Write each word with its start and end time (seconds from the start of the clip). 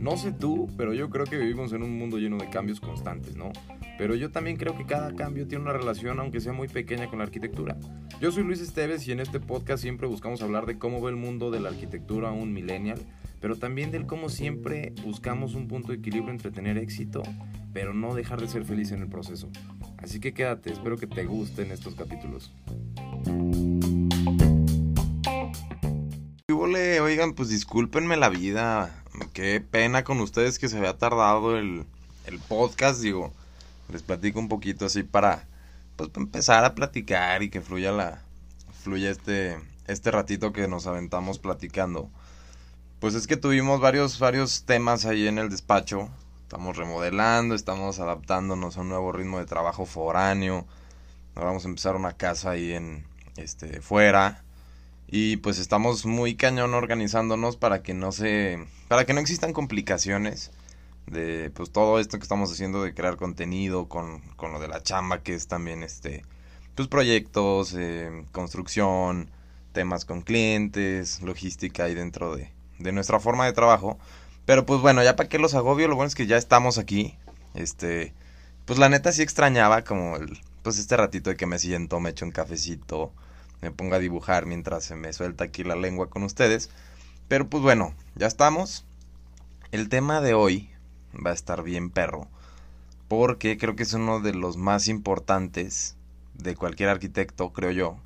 No 0.00 0.16
sé 0.16 0.32
tú, 0.32 0.68
pero 0.76 0.94
yo 0.94 1.10
creo 1.10 1.26
que 1.26 1.36
vivimos 1.36 1.72
en 1.72 1.82
un 1.82 1.98
mundo 1.98 2.18
lleno 2.18 2.38
de 2.38 2.48
cambios 2.48 2.80
constantes, 2.80 3.36
¿no? 3.36 3.50
Pero 3.98 4.14
yo 4.14 4.30
también 4.30 4.56
creo 4.56 4.76
que 4.76 4.86
cada 4.86 5.14
cambio 5.14 5.48
tiene 5.48 5.64
una 5.64 5.72
relación, 5.72 6.20
aunque 6.20 6.40
sea 6.40 6.52
muy 6.52 6.68
pequeña, 6.68 7.08
con 7.08 7.18
la 7.18 7.24
arquitectura. 7.24 7.76
Yo 8.20 8.30
soy 8.30 8.44
Luis 8.44 8.60
Esteves 8.60 9.06
y 9.08 9.12
en 9.12 9.20
este 9.20 9.40
podcast 9.40 9.82
siempre 9.82 10.06
buscamos 10.06 10.42
hablar 10.42 10.64
de 10.64 10.78
cómo 10.78 11.00
ve 11.00 11.10
el 11.10 11.16
mundo 11.16 11.50
de 11.50 11.60
la 11.60 11.70
arquitectura 11.70 12.30
un 12.30 12.52
millennial, 12.52 13.00
pero 13.40 13.56
también 13.56 13.90
del 13.90 14.06
cómo 14.06 14.28
siempre 14.28 14.94
buscamos 15.04 15.54
un 15.54 15.68
punto 15.68 15.92
de 15.92 15.98
equilibrio 15.98 16.30
entre 16.30 16.50
tener 16.50 16.78
éxito, 16.78 17.22
pero 17.72 17.92
no 17.92 18.14
dejar 18.14 18.40
de 18.40 18.48
ser 18.48 18.64
feliz 18.64 18.92
en 18.92 19.02
el 19.02 19.08
proceso. 19.08 19.50
Así 19.98 20.20
que 20.20 20.32
quédate, 20.32 20.72
espero 20.72 20.96
que 20.96 21.06
te 21.06 21.24
gusten 21.24 21.72
estos 21.72 21.94
capítulos. 21.94 22.52
Oigan, 26.58 27.34
pues 27.34 27.50
discúlpenme 27.50 28.16
la 28.16 28.28
vida. 28.28 29.02
Qué 29.32 29.60
pena 29.60 30.04
con 30.04 30.20
ustedes 30.20 30.58
que 30.58 30.68
se 30.68 30.78
había 30.78 30.96
tardado 30.96 31.58
el, 31.58 31.84
el 32.24 32.38
podcast. 32.38 33.00
Digo, 33.00 33.32
les 33.90 34.02
platico 34.02 34.38
un 34.38 34.48
poquito 34.48 34.86
así 34.86 35.02
para, 35.02 35.46
pues, 35.96 36.10
empezar 36.16 36.64
a 36.64 36.74
platicar 36.74 37.42
y 37.42 37.50
que 37.50 37.60
fluya 37.60 37.92
la 37.92 38.22
fluya 38.82 39.10
este 39.10 39.58
este 39.86 40.10
ratito 40.10 40.52
que 40.52 40.66
nos 40.66 40.86
aventamos 40.86 41.38
platicando. 41.38 42.10
Pues 43.00 43.14
es 43.14 43.26
que 43.26 43.36
tuvimos 43.36 43.80
varios 43.80 44.18
varios 44.18 44.64
temas 44.64 45.04
ahí 45.04 45.28
en 45.28 45.38
el 45.38 45.50
despacho. 45.50 46.08
Estamos 46.42 46.76
remodelando, 46.76 47.54
estamos 47.54 47.98
adaptándonos 47.98 48.78
a 48.78 48.80
un 48.80 48.88
nuevo 48.88 49.12
ritmo 49.12 49.38
de 49.38 49.46
trabajo 49.46 49.84
foráneo. 49.84 50.66
Ahora 51.34 51.48
vamos 51.48 51.66
a 51.66 51.68
empezar 51.68 51.96
una 51.96 52.14
casa 52.14 52.50
ahí 52.50 52.72
en 52.72 53.04
este 53.36 53.82
fuera 53.82 54.45
y 55.08 55.36
pues 55.38 55.58
estamos 55.58 56.04
muy 56.06 56.34
cañón 56.34 56.74
organizándonos 56.74 57.56
para 57.56 57.82
que 57.82 57.94
no 57.94 58.12
se 58.12 58.66
para 58.88 59.04
que 59.04 59.14
no 59.14 59.20
existan 59.20 59.52
complicaciones 59.52 60.50
de 61.06 61.50
pues 61.50 61.70
todo 61.70 62.00
esto 62.00 62.18
que 62.18 62.24
estamos 62.24 62.50
haciendo 62.50 62.82
de 62.82 62.94
crear 62.94 63.16
contenido 63.16 63.88
con, 63.88 64.20
con 64.36 64.52
lo 64.52 64.58
de 64.58 64.68
la 64.68 64.82
chamba 64.82 65.22
que 65.22 65.34
es 65.34 65.46
también 65.46 65.82
este 65.82 66.24
pues 66.74 66.88
proyectos 66.88 67.74
eh, 67.76 68.24
construcción 68.32 69.30
temas 69.72 70.04
con 70.04 70.22
clientes 70.22 71.22
logística 71.22 71.84
ahí 71.84 71.94
dentro 71.94 72.34
de, 72.34 72.50
de 72.78 72.92
nuestra 72.92 73.20
forma 73.20 73.44
de 73.44 73.52
trabajo. 73.52 73.98
Pero 74.46 74.64
pues 74.64 74.80
bueno 74.80 75.02
ya 75.02 75.16
para 75.16 75.28
qué 75.28 75.38
los 75.38 75.54
agobio 75.54 75.86
lo 75.86 75.96
bueno 75.96 76.08
es 76.08 76.14
que 76.14 76.26
ya 76.26 76.36
estamos 76.36 76.78
aquí. 76.78 77.16
Este 77.54 78.12
pues 78.64 78.78
la 78.78 78.88
neta 78.88 79.12
sí 79.12 79.22
extrañaba 79.22 79.84
como 79.84 80.16
el 80.16 80.38
pues 80.62 80.78
este 80.78 80.96
ratito 80.96 81.30
de 81.30 81.36
que 81.36 81.46
me 81.46 81.58
siento 81.58 82.00
me 82.00 82.10
echo 82.10 82.24
un 82.24 82.32
cafecito 82.32 83.12
me 83.60 83.70
ponga 83.70 83.96
a 83.96 84.00
dibujar 84.00 84.46
mientras 84.46 84.84
se 84.84 84.96
me 84.96 85.12
suelta 85.12 85.44
aquí 85.44 85.64
la 85.64 85.76
lengua 85.76 86.10
con 86.10 86.22
ustedes. 86.22 86.70
Pero 87.28 87.48
pues 87.48 87.62
bueno, 87.62 87.94
ya 88.14 88.26
estamos. 88.26 88.84
El 89.72 89.88
tema 89.88 90.20
de 90.20 90.34
hoy 90.34 90.70
va 91.14 91.30
a 91.30 91.34
estar 91.34 91.62
bien 91.62 91.90
perro. 91.90 92.28
Porque 93.08 93.56
creo 93.56 93.76
que 93.76 93.84
es 93.84 93.92
uno 93.92 94.20
de 94.20 94.34
los 94.34 94.56
más 94.56 94.88
importantes 94.88 95.96
de 96.34 96.54
cualquier 96.54 96.88
arquitecto, 96.88 97.52
creo 97.52 97.70
yo. 97.70 97.96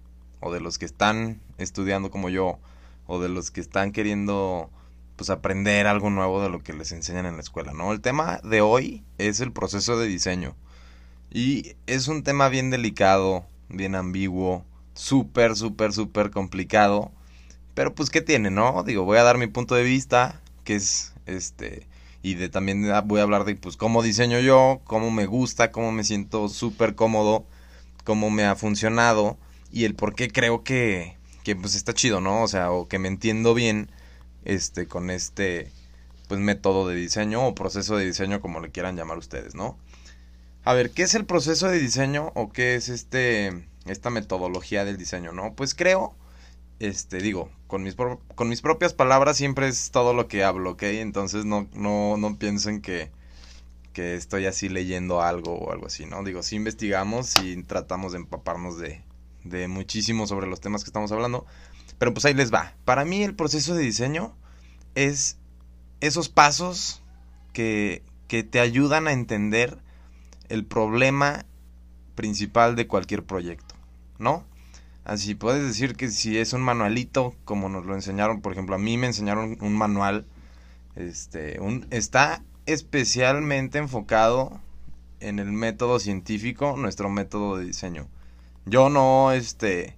O 0.41 0.53
de 0.53 0.61
los 0.61 0.79
que 0.79 0.87
están 0.87 1.41
estudiando 1.59 2.11
como 2.11 2.29
yo. 2.29 2.59
O 3.07 3.21
de 3.21 3.29
los 3.29 3.51
que 3.51 3.61
están 3.61 3.93
queriendo 3.93 4.71
pues 5.21 5.29
aprender 5.29 5.87
algo 5.87 6.09
nuevo 6.09 6.43
de 6.43 6.49
lo 6.49 6.61
que 6.61 6.73
les 6.73 6.93
enseñan 6.93 7.27
en 7.27 7.35
la 7.35 7.43
escuela, 7.43 7.75
¿no? 7.75 7.93
El 7.93 8.01
tema 8.01 8.41
de 8.43 8.63
hoy 8.63 9.05
es 9.19 9.41
el 9.41 9.53
proceso 9.53 9.99
de 9.99 10.07
diseño. 10.07 10.57
Y 11.31 11.77
es 11.87 12.09
un 12.09 12.23
tema 12.23 12.49
bien 12.49 12.71
delicado, 12.71 13.45
bien 13.69 13.95
ambiguo, 13.95 14.65
súper, 15.01 15.57
súper, 15.57 15.93
súper 15.93 16.31
complicado. 16.31 17.11
Pero 17.75 17.95
pues, 17.95 18.11
¿qué 18.11 18.21
tiene, 18.21 18.51
no? 18.51 18.83
Digo, 18.85 19.05
voy 19.05 19.19
a 19.19 19.23
dar 19.23 19.39
mi 19.39 19.47
punto 19.47 19.75
de 19.75 19.83
vista, 19.83 20.41
que 20.65 20.77
es 20.77 21.15
este. 21.27 21.87
Y 22.23 22.35
de 22.35 22.51
también 22.51 22.87
voy 23.07 23.21
a 23.21 23.23
hablar 23.23 23.45
de 23.45 23.55
pues 23.57 23.79
cómo 23.79 24.03
diseño 24.03 24.41
yo, 24.41 24.83
cómo 24.85 25.11
me 25.11 25.25
gusta, 25.25 25.73
cómo 25.73 25.91
me 25.91 26.05
siento 26.05 26.51
súper 26.51 26.95
cómodo, 26.95 27.47
cómo 28.05 28.29
me 28.29 28.45
ha 28.45 28.57
funcionado 28.57 29.39
y 29.73 29.85
el 29.85 29.95
por 29.95 30.15
qué 30.15 30.29
creo 30.31 30.63
que, 30.63 31.17
que 31.45 31.57
pues 31.57 31.75
está 31.75 31.95
chido, 31.95 32.21
¿no? 32.21 32.43
O 32.43 32.49
sea, 32.49 32.73
o 32.73 32.89
que 32.89 32.99
me 32.99 33.09
entiendo 33.09 33.55
bien 33.55 33.91
este 34.45 34.87
con 34.87 35.09
este 35.09 35.73
pues 36.29 36.41
método 36.41 36.87
de 36.87 36.95
diseño 36.95 37.47
o 37.47 37.55
proceso 37.55 37.97
de 37.97 38.05
diseño 38.05 38.43
como 38.43 38.61
le 38.61 38.71
quieran 38.71 38.97
llamar 38.97 39.17
ustedes, 39.17 39.55
¿no? 39.55 39.79
A 40.63 40.75
ver, 40.75 40.91
¿qué 40.91 41.05
es 41.05 41.15
el 41.15 41.25
proceso 41.25 41.69
de 41.69 41.79
diseño 41.79 42.33
o 42.35 42.53
qué 42.53 42.75
es 42.75 42.91
este 42.91 43.70
esta 43.87 44.11
metodología 44.11 44.85
del 44.85 44.97
diseño, 44.97 45.33
¿no? 45.33 45.55
Pues 45.55 45.75
creo, 45.75 46.15
este, 46.79 47.19
digo, 47.19 47.51
con 47.67 47.83
mis, 47.83 47.95
con 47.95 48.49
mis 48.49 48.61
propias 48.61 48.95
palabras 48.95 49.37
siempre 49.37 49.69
es 49.69 49.91
todo 49.91 50.15
lo 50.15 50.29
que 50.29 50.45
hablo, 50.45 50.73
¿ok? 50.73 50.83
Entonces 50.85 51.45
no, 51.45 51.69
no, 51.73 52.17
no 52.17 52.37
piensen 52.39 52.81
que, 52.81 53.11
que 53.93 54.15
estoy 54.15 54.47
así 54.47 54.69
leyendo 54.69 55.23
algo 55.23 55.55
o 55.55 55.73
algo 55.73 55.87
así, 55.87 56.07
¿no? 56.07 56.23
Digo, 56.23 56.43
sí 56.43 56.57
investigamos 56.57 57.37
y 57.45 57.63
tratamos 57.63 58.13
de 58.13 58.19
empaparnos 58.19 58.79
de, 58.79 59.03
de 59.45 59.69
muchísimo 59.69 60.27
sobre 60.27 60.47
los 60.47 60.61
temas 60.61 60.85
que 60.85 60.89
estamos 60.89 61.13
hablando, 61.13 61.47
pero 61.99 62.15
pues 62.15 62.25
ahí 62.25 62.35
les 62.35 62.53
va. 62.53 62.75
Para 62.85 63.05
mí 63.05 63.23
el 63.23 63.35
proceso 63.35 63.75
de 63.75 63.83
diseño 63.83 64.35
es 64.95 65.39
esos 66.01 66.29
pasos 66.29 67.03
que, 67.53 68.03
que 68.29 68.43
te 68.43 68.61
ayudan 68.61 69.07
a 69.09 69.13
entender 69.13 69.79
el 70.49 70.65
problema 70.65 71.45
principal 72.15 72.77
de 72.77 72.87
cualquier 72.87 73.25
proyecto. 73.25 73.70
¿No? 74.21 74.45
Así 75.05 75.35
puedes 75.35 75.67
decir 75.67 75.97
que 75.97 76.09
si 76.09 76.39
es 76.39 76.53
un 76.53 76.61
manualito, 76.61 77.35
como 77.45 77.69
nos 77.69 77.87
lo 77.87 77.95
enseñaron, 77.95 78.43
por 78.43 78.53
ejemplo, 78.53 78.77
a 78.77 78.79
mí 78.79 78.97
me 78.97 79.09
enseñaron 79.09 79.57
un 79.61 79.77
manual, 79.77 80.27
este, 80.95 81.59
un, 81.61 81.87
está 81.91 82.43
especialmente 82.67 83.79
enfocado 83.79 84.61
en 85.21 85.39
el 85.39 85.51
método 85.53 85.99
científico, 85.99 86.77
nuestro 86.77 87.09
método 87.09 87.57
de 87.57 87.65
diseño. 87.65 88.07
Yo 88.67 88.91
no, 88.91 89.33
este, 89.33 89.97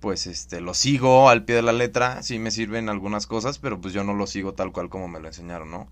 pues, 0.00 0.26
este, 0.26 0.60
lo 0.60 0.74
sigo 0.74 1.30
al 1.30 1.44
pie 1.44 1.56
de 1.56 1.62
la 1.62 1.72
letra, 1.72 2.22
sí 2.22 2.38
me 2.38 2.50
sirven 2.50 2.88
algunas 2.88 3.26
cosas, 3.26 3.58
pero 3.58 3.80
pues 3.80 3.94
yo 3.94 4.04
no 4.04 4.14
lo 4.14 4.26
sigo 4.26 4.52
tal 4.52 4.72
cual 4.72 4.90
como 4.90 5.08
me 5.08 5.20
lo 5.20 5.28
enseñaron, 5.28 5.70
¿no? 5.70 5.88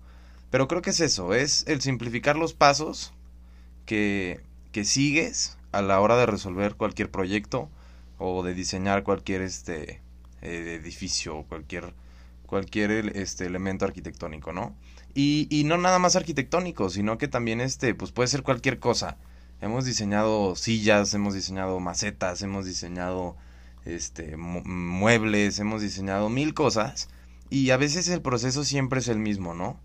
Pero 0.51 0.67
creo 0.67 0.81
que 0.83 0.91
es 0.91 0.99
eso, 0.99 1.33
es 1.33 1.65
el 1.67 1.81
simplificar 1.81 2.35
los 2.35 2.53
pasos 2.53 3.13
que, 3.85 4.41
que 4.71 4.85
sigues 4.85 5.57
a 5.73 5.81
la 5.81 5.99
hora 5.99 6.15
de 6.15 6.25
resolver 6.25 6.75
cualquier 6.75 7.11
proyecto 7.11 7.69
o 8.19 8.43
de 8.43 8.53
diseñar 8.53 9.03
cualquier 9.03 9.41
este 9.41 10.01
eh, 10.41 10.79
edificio 10.79 11.43
cualquier 11.49 11.93
cualquier 12.45 12.91
este 13.17 13.45
elemento 13.45 13.83
arquitectónico 13.83 14.53
no 14.53 14.75
y, 15.13 15.47
y 15.49 15.63
no 15.65 15.77
nada 15.77 15.99
más 15.99 16.15
arquitectónico 16.15 16.89
sino 16.89 17.17
que 17.17 17.27
también 17.27 17.59
este 17.59 17.93
pues 17.95 18.11
puede 18.11 18.27
ser 18.27 18.43
cualquier 18.43 18.79
cosa. 18.79 19.17
Hemos 19.61 19.85
diseñado 19.85 20.55
sillas 20.55 21.13
hemos 21.13 21.33
diseñado 21.33 21.79
macetas 21.79 22.41
hemos 22.41 22.65
diseñado 22.65 23.35
este 23.85 24.37
muebles 24.37 25.59
hemos 25.59 25.81
diseñado 25.81 26.29
mil 26.29 26.53
cosas 26.53 27.09
y 27.49 27.69
a 27.71 27.77
veces 27.77 28.07
el 28.09 28.21
proceso 28.21 28.63
siempre 28.63 28.99
es 28.99 29.07
el 29.07 29.19
mismo 29.19 29.53
no 29.53 29.79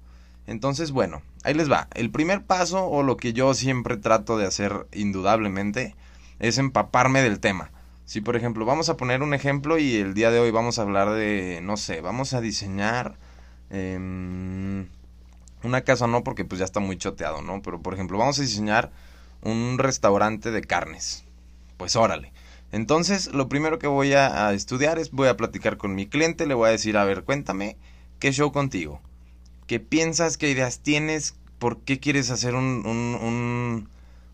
entonces, 0.49 0.93
bueno, 0.93 1.21
ahí 1.45 1.53
les 1.53 1.71
va. 1.71 1.89
El 1.93 2.11
primer 2.11 2.43
paso, 2.43 2.87
o 2.87 3.03
lo 3.03 3.19
que 3.19 3.35
yo 3.35 3.53
siempre 3.53 3.99
trato 3.99 4.39
de 4.39 4.47
hacer 4.47 4.87
indudablemente, 4.95 5.95
es 6.39 6.57
empaparme 6.57 7.21
del 7.21 7.39
tema. 7.39 7.71
Si, 8.07 8.23
por 8.23 8.35
ejemplo, 8.35 8.65
vamos 8.65 8.89
a 8.89 8.97
poner 8.97 9.23
un 9.23 9.35
ejemplo 9.35 9.77
y 9.79 9.97
el 9.97 10.15
día 10.15 10.31
de 10.31 10.41
hoy 10.41 10.51
vamos 10.51 10.79
a 10.79 10.83
hablar 10.83 11.11
de, 11.11 11.61
no 11.63 11.77
sé, 11.77 12.01
vamos 12.01 12.33
a 12.33 12.41
diseñar 12.41 13.17
em, 13.69 14.87
una 15.63 15.83
casa, 15.83 16.07
no, 16.07 16.25
porque 16.25 16.47
pues 16.47 16.61
ya 16.61 16.65
está 16.65 16.81
muy 16.81 16.97
choteado, 16.97 17.43
¿no? 17.43 17.61
Pero, 17.61 17.83
por 17.83 17.93
ejemplo, 17.93 18.17
vamos 18.17 18.39
a 18.39 18.43
diseñar 18.43 18.91
un 19.43 19.77
restaurante 19.77 20.51
de 20.51 20.63
carnes. 20.63 21.25
Pues 21.77 21.95
órale. 21.95 22.33
Entonces, 22.73 23.35
lo 23.35 23.51
primero 23.51 23.79
que 23.79 23.87
voy 23.87 24.15
a, 24.15 24.49
a 24.49 24.55
estudiar 24.55 24.99
es, 24.99 25.11
voy 25.11 25.29
a 25.29 25.37
platicar 25.37 25.77
con 25.77 25.95
mi 25.95 26.07
cliente, 26.07 26.47
le 26.47 26.55
voy 26.55 26.69
a 26.69 26.73
decir, 26.73 26.97
a 26.97 27.05
ver, 27.05 27.25
cuéntame, 27.25 27.77
¿qué 28.19 28.33
show 28.33 28.51
contigo? 28.51 29.03
Qué 29.69 29.79
piensas, 29.79 30.37
qué 30.37 30.51
ideas 30.51 30.81
tienes, 30.81 31.37
por 31.61 31.79
qué 31.83 32.01
quieres 32.01 32.31
hacer 32.31 32.57
un, 32.57 32.85
un, 32.87 33.89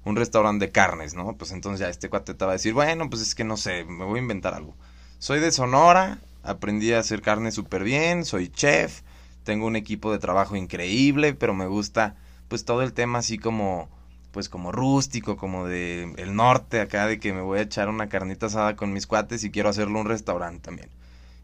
un, 0.04 0.16
restaurante 0.16 0.66
de 0.66 0.72
carnes, 0.72 1.14
¿no? 1.14 1.36
Pues 1.36 1.50
entonces 1.50 1.80
ya 1.80 1.90
este 1.90 2.08
cuate 2.08 2.32
te 2.32 2.44
va 2.44 2.52
a 2.52 2.54
decir, 2.54 2.72
bueno, 2.72 3.10
pues 3.10 3.20
es 3.20 3.34
que 3.34 3.44
no 3.44 3.58
sé, 3.58 3.84
me 3.84 4.04
voy 4.04 4.20
a 4.20 4.22
inventar 4.22 4.54
algo. 4.54 4.74
Soy 5.18 5.40
de 5.40 5.50
Sonora, 5.50 6.18
aprendí 6.44 6.92
a 6.92 7.00
hacer 7.00 7.20
carne 7.20 7.50
súper 7.50 7.82
bien, 7.82 8.24
soy 8.24 8.48
chef, 8.48 9.02
tengo 9.42 9.66
un 9.66 9.76
equipo 9.76 10.12
de 10.12 10.18
trabajo 10.18 10.56
increíble, 10.56 11.34
pero 11.34 11.52
me 11.52 11.66
gusta 11.66 12.16
pues 12.48 12.64
todo 12.64 12.82
el 12.82 12.92
tema 12.92 13.18
así 13.18 13.36
como 13.36 13.88
pues 14.30 14.48
como 14.48 14.72
rústico, 14.72 15.36
como 15.36 15.66
de 15.66 16.12
el 16.16 16.34
norte 16.34 16.80
acá 16.80 17.06
de 17.06 17.18
que 17.18 17.32
me 17.32 17.40
voy 17.40 17.58
a 17.58 17.62
echar 17.62 17.88
una 17.88 18.08
carnita 18.08 18.46
asada 18.46 18.76
con 18.76 18.92
mis 18.92 19.06
cuates 19.06 19.44
y 19.44 19.50
quiero 19.50 19.68
hacerlo 19.68 20.00
un 20.00 20.06
restaurante 20.06 20.60
también. 20.60 20.90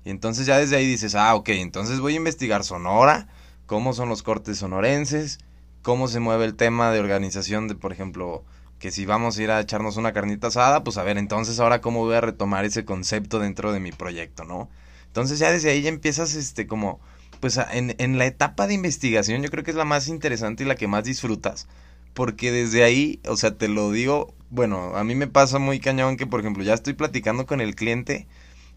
Y 0.05 0.11
entonces 0.11 0.47
ya 0.47 0.59
desde 0.59 0.77
ahí 0.77 0.87
dices, 0.87 1.15
ah, 1.15 1.35
ok, 1.35 1.51
entonces 1.51 2.01
voy 2.01 2.15
a 2.15 2.17
investigar 2.17 2.65
Sonora, 2.65 3.29
cómo 3.71 3.93
son 3.93 4.09
los 4.09 4.25
cortes 4.25 4.59
sonorenses, 4.59 5.39
cómo 5.83 6.09
se 6.09 6.19
mueve 6.19 6.45
el 6.45 6.57
tema 6.57 6.91
de 6.91 6.99
organización 6.99 7.69
de, 7.69 7.77
por 7.77 7.93
ejemplo, 7.93 8.43
que 8.81 8.91
si 8.91 9.07
vamos 9.07 9.39
a 9.39 9.43
ir 9.45 9.53
a 9.53 9.61
echarnos 9.61 9.97
una 9.97 10.13
carnita 10.13 10.49
asada, 10.49 10.83
pues 10.83 10.99
a 10.99 11.05
ver, 11.05 11.19
entonces 11.19 11.61
ahora 11.61 11.81
cómo 11.81 12.01
voy 12.01 12.17
a 12.17 12.21
retomar 12.21 12.65
ese 12.65 12.85
concepto 12.85 13.39
dentro 13.39 13.73
de 13.73 13.79
mi 13.79 13.93
proyecto, 13.93 14.43
¿no? 14.43 14.69
Entonces 15.07 15.39
ya 15.39 15.53
desde 15.53 15.71
ahí 15.71 15.83
ya 15.83 15.89
empiezas 15.89 16.35
este 16.35 16.67
como 16.67 16.99
pues 17.39 17.61
en, 17.71 17.95
en 17.99 18.19
la 18.19 18.27
etapa 18.27 18.67
de 18.67 18.75
investigación 18.75 19.41
yo 19.41 19.51
creo 19.51 19.63
que 19.63 19.71
es 19.71 19.77
la 19.77 19.85
más 19.85 20.09
interesante 20.09 20.65
y 20.65 20.67
la 20.67 20.75
que 20.75 20.89
más 20.89 21.05
disfrutas. 21.05 21.69
Porque 22.13 22.51
desde 22.51 22.83
ahí, 22.83 23.21
o 23.29 23.37
sea, 23.37 23.57
te 23.57 23.69
lo 23.69 23.93
digo, 23.93 24.35
bueno, 24.51 24.97
a 24.97 25.05
mí 25.05 25.15
me 25.15 25.29
pasa 25.29 25.61
muy 25.61 25.79
cañón 25.79 26.17
que, 26.17 26.27
por 26.27 26.41
ejemplo, 26.41 26.65
ya 26.65 26.75
estoy 26.75 26.95
platicando 26.95 27.47
con 27.47 27.61
el 27.61 27.77
cliente 27.77 28.27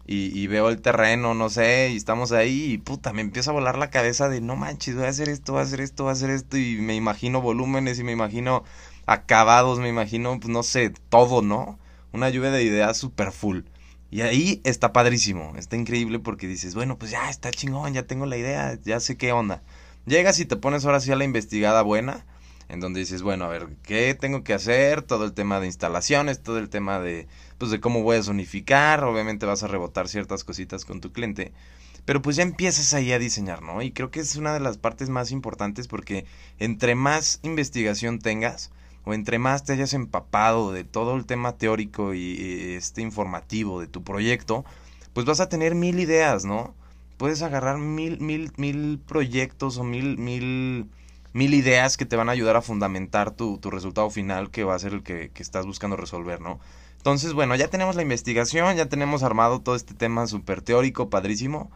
y, 0.06 0.38
y, 0.38 0.46
veo 0.46 0.68
el 0.68 0.82
terreno, 0.82 1.34
no 1.34 1.48
sé, 1.48 1.90
y 1.92 1.96
estamos 1.96 2.32
ahí 2.32 2.72
y 2.72 2.78
puta, 2.78 3.12
me 3.12 3.22
empieza 3.22 3.50
a 3.50 3.54
volar 3.54 3.78
la 3.78 3.90
cabeza 3.90 4.28
de 4.28 4.40
no 4.40 4.54
manches, 4.54 4.96
voy 4.96 5.06
a 5.06 5.08
hacer 5.08 5.28
esto, 5.28 5.52
voy 5.52 5.60
a 5.60 5.64
hacer 5.64 5.80
esto, 5.80 6.04
voy 6.04 6.10
a 6.10 6.12
hacer 6.12 6.30
esto 6.30 6.58
y 6.58 6.76
me 6.76 6.94
imagino 6.94 7.40
volúmenes 7.40 7.98
y 7.98 8.04
me 8.04 8.12
imagino 8.12 8.64
acabados, 9.06 9.78
me 9.78 9.88
imagino, 9.88 10.38
pues 10.40 10.50
no 10.50 10.62
sé, 10.62 10.90
todo, 11.08 11.42
¿no? 11.42 11.78
Una 12.12 12.28
lluvia 12.28 12.50
de 12.50 12.62
ideas 12.62 12.96
super 12.96 13.32
full. 13.32 13.62
Y 14.10 14.20
ahí 14.20 14.60
está 14.64 14.92
padrísimo, 14.92 15.54
está 15.56 15.76
increíble 15.76 16.20
porque 16.20 16.46
dices, 16.46 16.74
bueno, 16.74 16.98
pues 16.98 17.10
ya 17.10 17.28
está 17.30 17.50
chingón, 17.50 17.94
ya 17.94 18.04
tengo 18.04 18.26
la 18.26 18.36
idea, 18.36 18.78
ya 18.84 19.00
sé 19.00 19.16
qué 19.16 19.32
onda. 19.32 19.62
Llegas 20.06 20.38
y 20.38 20.44
te 20.44 20.56
pones 20.56 20.84
ahora 20.84 21.00
sí 21.00 21.10
a 21.10 21.16
la 21.16 21.24
investigada 21.24 21.82
buena, 21.82 22.24
en 22.68 22.78
donde 22.80 23.00
dices, 23.00 23.22
bueno, 23.22 23.46
a 23.46 23.48
ver, 23.48 23.68
¿qué 23.82 24.14
tengo 24.14 24.44
que 24.44 24.54
hacer? 24.54 25.02
Todo 25.02 25.24
el 25.24 25.32
tema 25.32 25.58
de 25.60 25.66
instalaciones, 25.66 26.42
todo 26.42 26.58
el 26.58 26.68
tema 26.68 27.00
de, 27.00 27.26
pues 27.64 27.70
de 27.70 27.80
cómo 27.80 28.02
voy 28.02 28.18
a 28.18 28.22
zonificar, 28.22 29.04
obviamente 29.04 29.46
vas 29.46 29.62
a 29.62 29.68
rebotar 29.68 30.06
ciertas 30.06 30.44
cositas 30.44 30.84
con 30.84 31.00
tu 31.00 31.12
cliente, 31.12 31.54
pero 32.04 32.20
pues 32.20 32.36
ya 32.36 32.42
empiezas 32.42 32.92
ahí 32.92 33.10
a 33.10 33.18
diseñar, 33.18 33.62
¿no? 33.62 33.80
Y 33.80 33.90
creo 33.90 34.10
que 34.10 34.20
es 34.20 34.36
una 34.36 34.52
de 34.52 34.60
las 34.60 34.76
partes 34.76 35.08
más 35.08 35.30
importantes 35.30 35.88
porque 35.88 36.26
entre 36.58 36.94
más 36.94 37.40
investigación 37.42 38.18
tengas, 38.18 38.70
o 39.04 39.14
entre 39.14 39.38
más 39.38 39.64
te 39.64 39.72
hayas 39.72 39.94
empapado 39.94 40.72
de 40.72 40.84
todo 40.84 41.16
el 41.16 41.24
tema 41.24 41.56
teórico 41.56 42.12
y 42.12 42.74
este 42.76 43.00
informativo 43.00 43.80
de 43.80 43.86
tu 43.86 44.04
proyecto, 44.04 44.66
pues 45.14 45.24
vas 45.24 45.40
a 45.40 45.48
tener 45.48 45.74
mil 45.74 45.98
ideas, 45.98 46.44
¿no? 46.44 46.74
Puedes 47.16 47.40
agarrar 47.40 47.78
mil, 47.78 48.20
mil, 48.20 48.52
mil 48.58 49.00
proyectos 49.08 49.78
o 49.78 49.84
mil, 49.84 50.18
mil, 50.18 50.90
mil 51.32 51.54
ideas 51.54 51.96
que 51.96 52.04
te 52.04 52.16
van 52.16 52.28
a 52.28 52.32
ayudar 52.32 52.56
a 52.56 52.62
fundamentar 52.62 53.30
tu, 53.30 53.56
tu 53.56 53.70
resultado 53.70 54.10
final 54.10 54.50
que 54.50 54.64
va 54.64 54.74
a 54.74 54.78
ser 54.78 54.92
el 54.92 55.02
que, 55.02 55.30
que 55.30 55.42
estás 55.42 55.64
buscando 55.64 55.96
resolver, 55.96 56.42
¿no? 56.42 56.60
Entonces, 57.04 57.34
bueno, 57.34 57.54
ya 57.54 57.68
tenemos 57.68 57.96
la 57.96 58.02
investigación, 58.02 58.76
ya 58.76 58.86
tenemos 58.86 59.22
armado 59.22 59.60
todo 59.60 59.76
este 59.76 59.92
tema 59.92 60.26
súper 60.26 60.62
teórico, 60.62 61.10
padrísimo. 61.10 61.70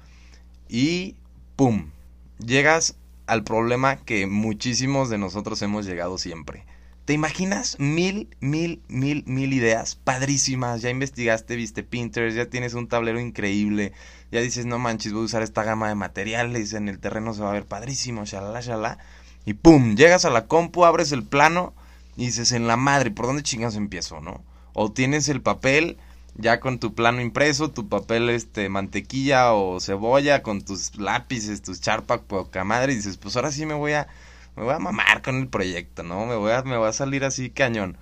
Y, 0.70 1.16
¡pum! 1.54 1.90
Llegas 2.38 2.96
al 3.26 3.44
problema 3.44 3.96
que 3.96 4.26
muchísimos 4.26 5.10
de 5.10 5.18
nosotros 5.18 5.60
hemos 5.60 5.84
llegado 5.84 6.16
siempre 6.16 6.64
¿Te 7.04 7.12
imaginas 7.12 7.76
mil, 7.78 8.34
mil, 8.40 8.82
mil, 8.88 9.22
mil 9.26 9.52
ideas 9.52 9.96
padrísimas? 9.96 10.80
Ya 10.80 10.88
investigaste, 10.88 11.56
viste 11.56 11.82
Pinterest, 11.82 12.34
ya 12.34 12.46
tienes 12.46 12.72
un 12.72 12.88
tablero 12.88 13.20
increíble, 13.20 13.92
ya 14.32 14.40
dices, 14.40 14.64
no 14.64 14.78
manches, 14.78 15.12
voy 15.12 15.22
a 15.22 15.24
usar 15.26 15.42
esta 15.42 15.62
gama 15.62 15.88
de 15.88 15.94
materiales, 15.94 16.72
en 16.72 16.88
el 16.88 17.00
terreno 17.00 17.34
se 17.34 17.42
va 17.42 17.50
a 17.50 17.52
ver 17.52 17.66
padrísimo, 17.66 18.24
shalala, 18.24 18.62
shalala. 18.62 18.98
Y 19.44 19.52
pum, 19.52 19.94
llegas 19.94 20.24
a 20.24 20.30
la 20.30 20.46
compu, 20.46 20.86
abres 20.86 21.12
el 21.12 21.22
plano 21.22 21.74
y 22.16 22.26
dices, 22.26 22.52
en 22.52 22.66
la 22.66 22.78
madre, 22.78 23.10
¿por 23.10 23.26
dónde 23.26 23.42
chingados 23.42 23.76
empiezo, 23.76 24.20
no? 24.20 24.42
O 24.80 24.92
tienes 24.92 25.28
el 25.28 25.42
papel 25.42 25.98
ya 26.36 26.60
con 26.60 26.78
tu 26.78 26.94
plano 26.94 27.20
impreso, 27.20 27.72
tu 27.72 27.88
papel 27.88 28.30
este 28.30 28.68
mantequilla 28.68 29.52
o 29.52 29.80
cebolla, 29.80 30.44
con 30.44 30.62
tus 30.62 30.96
lápices, 30.96 31.62
tus 31.62 31.80
charpa, 31.80 32.22
poca 32.22 32.62
madre, 32.62 32.92
y 32.92 32.96
dices, 32.96 33.16
pues 33.16 33.34
ahora 33.34 33.50
sí 33.50 33.66
me 33.66 33.74
voy 33.74 33.94
a 33.94 34.06
me 34.54 34.62
voy 34.62 34.74
a 34.74 34.78
mamar 34.78 35.20
con 35.22 35.38
el 35.38 35.48
proyecto, 35.48 36.04
¿no? 36.04 36.26
Me 36.26 36.36
voy 36.36 36.52
a, 36.52 36.62
me 36.62 36.76
voy 36.76 36.88
a 36.88 36.92
salir 36.92 37.24
así 37.24 37.50
cañón. 37.50 37.98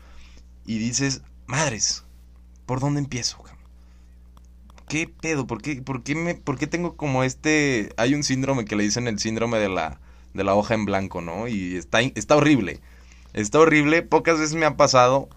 Y 0.66 0.78
dices, 0.78 1.22
madres, 1.46 2.04
¿por 2.66 2.80
dónde 2.80 3.00
empiezo? 3.00 3.42
¿Qué 4.86 5.08
pedo? 5.08 5.46
¿Por 5.46 5.62
qué, 5.62 5.80
por 5.80 6.02
qué, 6.02 6.14
me, 6.14 6.34
por 6.34 6.58
qué 6.58 6.66
tengo 6.66 6.94
como 6.96 7.24
este... 7.24 7.88
Hay 7.96 8.14
un 8.14 8.22
síndrome 8.22 8.66
que 8.66 8.76
le 8.76 8.84
dicen 8.84 9.08
el 9.08 9.18
síndrome 9.18 9.58
de 9.58 9.70
la, 9.70 9.98
de 10.34 10.44
la 10.44 10.54
hoja 10.54 10.74
en 10.74 10.84
blanco, 10.84 11.22
¿no? 11.22 11.48
Y 11.48 11.76
está, 11.76 12.02
está 12.02 12.36
horrible. 12.36 12.80
Está 13.32 13.60
horrible. 13.60 14.02
Pocas 14.02 14.38
veces 14.38 14.54
me 14.54 14.66
ha 14.66 14.76
pasado 14.76 15.30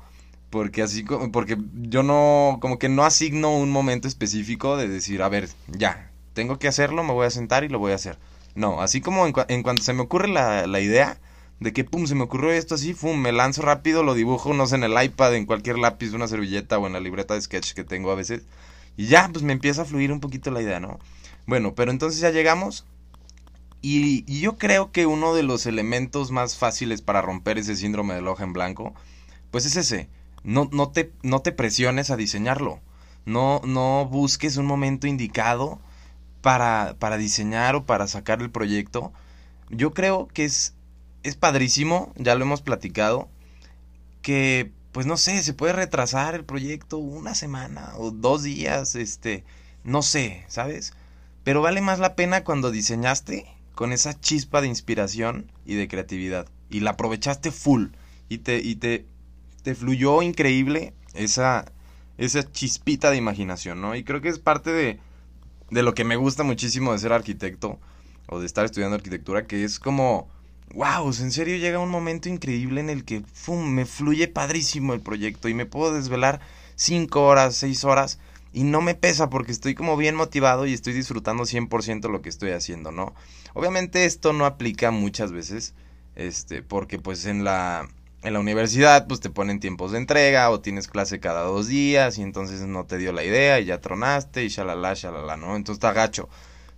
porque 0.50 0.82
así 0.82 1.06
porque 1.32 1.58
yo 1.74 2.04
no 2.04 2.58
como 2.62 2.80
que 2.80 2.90
no 2.90 3.04
asigno 3.04 3.56
un 3.56 3.70
momento 3.72 4.08
específico 4.08 4.78
de 4.78 4.88
decir 4.88 5.22
a 5.22 5.30
ver 5.30 5.50
ya 5.68 6.12
tengo 6.34 6.58
que 6.58 6.68
hacerlo 6.68 7.04
me 7.04 7.14
voy 7.14 7.28
a 7.28 7.30
sentar 7.30 7.64
y 7.64 7.70
lo 7.70 7.80
voy 7.80 7.92
a 7.92 7.96
hacer 7.96 8.18
no, 8.56 8.82
así 8.82 9.02
como 9.02 9.26
en, 9.26 9.64
cuanto 9.64 9.84
se 9.84 9.94
me 9.94 10.02
ocurre 10.02 10.28
la, 10.28 10.68
la, 10.68 10.80
idea 10.80 11.18
de 11.60 11.72
que, 11.72 11.84
pum, 11.84 12.08
se 12.08 12.16
me 12.16 12.24
ocurrió 12.24 12.52
esto 12.52 12.76
así, 12.76 12.94
pum, 12.94 13.18
me 13.18 13.32
lanzo 13.32 13.62
rápido, 13.62 14.04
lo 14.04 14.14
dibujo, 14.16 14.54
no 14.54 14.68
sé, 14.68 14.76
en 14.76 14.84
el 14.84 15.02
iPad, 15.02 15.36
en 15.36 15.46
cualquier 15.46 15.78
lápiz, 15.78 16.14
una 16.14 16.28
servilleta 16.28 16.78
o 16.78 16.88
en 16.88 16.94
la 16.94 17.00
libreta 17.00 17.36
de 17.36 17.42
sketch 17.42 17.74
que 17.74 17.84
tengo 17.84 18.12
a 18.12 18.16
veces. 18.16 18.44
Y 18.98 19.08
ya, 19.08 19.30
pues 19.32 19.44
me 19.44 19.54
empieza 19.54 19.84
a 19.84 19.86
fluir 19.86 20.12
un 20.12 20.20
poquito 20.20 20.52
la 20.52 20.62
idea, 20.62 20.80
¿no? 20.80 21.00
Bueno, 21.46 21.74
pero 21.76 21.92
entonces 21.92 22.20
ya 22.20 22.32
llegamos. 22.32 22.86
Y, 23.82 24.26
y 24.28 24.42
yo 24.42 24.58
creo 24.58 24.92
que 24.92 25.06
uno 25.06 25.34
de 25.34 25.44
los 25.44 25.66
elementos 25.66 26.32
más 26.32 26.58
fáciles 26.58 27.02
para 27.02 27.22
romper 27.22 27.58
ese 27.58 27.78
síndrome 27.78 28.14
del 28.14 28.28
hoja 28.28 28.44
en 28.44 28.52
blanco, 28.52 28.94
pues 29.52 29.66
es 29.66 29.78
ese. 29.78 30.10
No, 30.44 30.70
no, 30.72 30.90
te, 30.90 31.12
no 31.24 31.42
te 31.42 31.52
presiones 31.52 32.12
a 32.12 32.18
diseñarlo. 32.18 32.80
No, 33.26 33.62
no 33.66 34.06
busques 34.06 34.58
un 34.58 34.66
momento 34.66 35.08
indicado 35.08 35.80
para, 36.42 36.96
para 37.00 37.18
diseñar 37.18 37.76
o 37.76 37.86
para 37.86 38.08
sacar 38.08 38.42
el 38.42 38.50
proyecto, 38.50 39.12
yo 39.70 39.94
creo 39.94 40.28
que 40.28 40.46
es, 40.46 40.74
es 41.24 41.36
padrísimo, 41.36 42.14
ya 42.16 42.36
lo 42.36 42.46
hemos 42.46 42.62
platicado, 42.62 43.30
que 44.22 44.72
pues 44.92 45.06
no 45.06 45.18
sé, 45.18 45.44
se 45.44 45.54
puede 45.54 45.74
retrasar 45.74 46.34
el 46.34 46.46
proyecto 46.46 46.98
una 46.98 47.36
semana 47.36 47.94
o 47.98 48.12
dos 48.12 48.44
días, 48.44 48.96
este, 48.96 49.44
no 49.84 50.02
sé, 50.02 50.44
¿sabes? 50.48 50.94
Pero 51.44 51.62
vale 51.62 51.82
más 51.82 52.00
la 52.00 52.16
pena 52.16 52.44
cuando 52.44 52.72
diseñaste 52.72 53.46
con 53.76 53.94
esa 53.94 54.20
chispa 54.20 54.62
de 54.62 54.68
inspiración 54.68 55.52
y 55.66 55.76
de 55.76 55.88
creatividad 55.88 56.48
y 56.70 56.80
la 56.80 56.92
aprovechaste 56.92 57.52
full 57.52 57.90
y 58.30 58.40
te, 58.40 58.60
y 58.60 58.76
te, 58.76 59.06
fluyó 59.76 60.22
increíble 60.22 60.94
esa, 61.14 61.66
esa 62.18 62.52
chispita 62.52 63.12
de 63.12 63.18
imaginación, 63.18 63.82
¿no? 63.82 63.96
Y 63.96 64.04
creo 64.04 64.22
que 64.22 64.30
es 64.30 64.40
parte 64.40 64.72
de, 64.72 65.00
de 65.70 65.84
lo 65.84 65.94
que 65.94 66.04
me 66.04 66.16
gusta 66.16 66.44
muchísimo 66.44 66.92
de 66.92 67.00
ser 67.00 67.14
arquitecto 67.14 67.80
o 68.28 68.40
de 68.40 68.46
estar 68.46 68.66
estudiando 68.66 68.96
arquitectura, 68.96 69.48
que 69.48 69.64
es 69.64 69.80
como, 69.80 70.30
wow, 70.74 71.08
en 71.08 71.32
serio 71.32 71.58
llega 71.58 71.80
un 71.80 71.90
momento 71.90 72.30
increíble 72.30 72.82
en 72.82 72.90
el 72.90 73.06
que 73.06 73.24
me 73.48 73.86
fluye 73.86 74.28
padrísimo 74.28 74.94
el 74.94 75.02
proyecto 75.02 75.50
y 75.50 75.54
me 75.54 75.66
puedo 75.66 75.94
desvelar 75.94 76.40
cinco 76.76 77.26
horas, 77.26 77.56
seis 77.56 77.84
horas 77.84 78.20
y 78.54 78.64
no 78.64 78.82
me 78.82 78.96
pesa 78.96 79.30
porque 79.30 79.52
estoy 79.52 79.76
como 79.76 79.98
bien 79.98 80.16
motivado 80.16 80.66
y 80.66 80.74
estoy 80.74 80.94
disfrutando 80.94 81.44
100% 81.44 82.10
lo 82.10 82.22
que 82.22 82.30
estoy 82.30 82.52
haciendo, 82.52 82.92
¿no? 82.92 83.14
Obviamente 83.54 84.06
esto 84.06 84.34
no 84.34 84.46
aplica 84.46 84.92
muchas 84.92 85.32
veces, 85.32 85.74
este, 86.16 86.64
porque 86.64 87.00
pues 87.00 87.26
en 87.26 87.44
la 87.44 87.88
en 88.22 88.34
la 88.34 88.40
universidad 88.40 89.08
pues 89.08 89.20
te 89.20 89.30
ponen 89.30 89.60
tiempos 89.60 89.92
de 89.92 89.98
entrega 89.98 90.50
o 90.50 90.60
tienes 90.60 90.88
clase 90.88 91.20
cada 91.20 91.44
dos 91.44 91.68
días 91.68 92.18
y 92.18 92.22
entonces 92.22 92.62
no 92.62 92.86
te 92.86 92.98
dio 92.98 93.14
la 93.14 93.24
idea 93.24 93.60
y 93.60 93.66
ya 93.66 93.80
tronaste 93.80 94.44
y 94.44 94.50
shalala, 94.50 94.94
shalala, 94.94 95.38
¿no? 95.38 95.56
Entonces 95.56 95.78
está 95.78 95.94
gacho. 95.94 96.30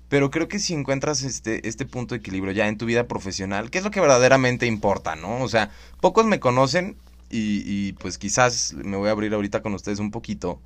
Pero 0.09 0.29
creo 0.29 0.47
que 0.47 0.59
si 0.59 0.73
encuentras 0.73 1.23
este, 1.23 1.67
este 1.67 1.85
punto 1.85 2.13
de 2.13 2.19
equilibrio 2.19 2.51
ya 2.51 2.67
en 2.67 2.77
tu 2.77 2.85
vida 2.85 3.07
profesional, 3.07 3.69
que 3.71 3.77
es 3.77 3.83
lo 3.83 3.91
que 3.91 4.01
verdaderamente 4.01 4.65
importa, 4.67 5.15
¿no? 5.15 5.41
O 5.41 5.47
sea, 5.47 5.71
pocos 6.01 6.25
me 6.25 6.39
conocen 6.39 6.97
y, 7.29 7.63
y 7.65 7.93
pues 7.93 8.17
quizás 8.17 8.73
me 8.73 8.97
voy 8.97 9.07
a 9.07 9.11
abrir 9.11 9.33
ahorita 9.33 9.61
con 9.61 9.73
ustedes 9.73 9.99
un 9.99 10.11
poquito. 10.11 10.61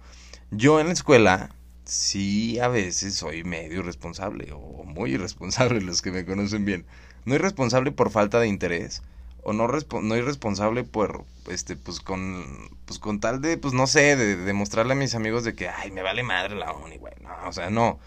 Yo 0.52 0.80
en 0.80 0.88
la 0.88 0.94
escuela 0.94 1.52
sí 1.86 2.60
a 2.60 2.68
veces 2.68 3.14
soy 3.16 3.44
medio 3.44 3.80
irresponsable 3.80 4.52
o 4.52 4.84
muy 4.84 5.14
irresponsable 5.14 5.82
los 5.82 6.02
que 6.02 6.12
me 6.12 6.26
conocen 6.26 6.66
bien. 6.66 6.86
No 7.26 7.36
irresponsable 7.36 7.92
por 7.92 8.12
falta 8.12 8.40
de 8.40 8.48
interés, 8.48 9.04
o 9.48 9.54
no, 9.54 10.18
irresponsable 10.18 10.84
por 10.84 11.24
este 11.48 11.76
pues 11.76 12.00
con 12.00 12.44
pues 12.86 12.98
con 12.98 13.20
tal 13.20 13.42
de 13.42 13.60
pues 13.60 13.76
no 13.76 13.86
sé 13.86 14.16
de 14.16 14.38
demostrarle 14.38 14.94
a 14.94 14.96
mis 14.96 15.14
amigos 15.14 15.44
de 15.44 15.54
que 15.54 15.70
ay 15.70 15.92
me 15.92 16.02
vale 16.02 16.24
madre 16.24 16.56
la 16.56 16.74
uni 16.74 16.98
güey 16.98 17.14
no 17.22 17.30
o 17.48 17.54
sea 17.54 17.70
no. 17.70 18.00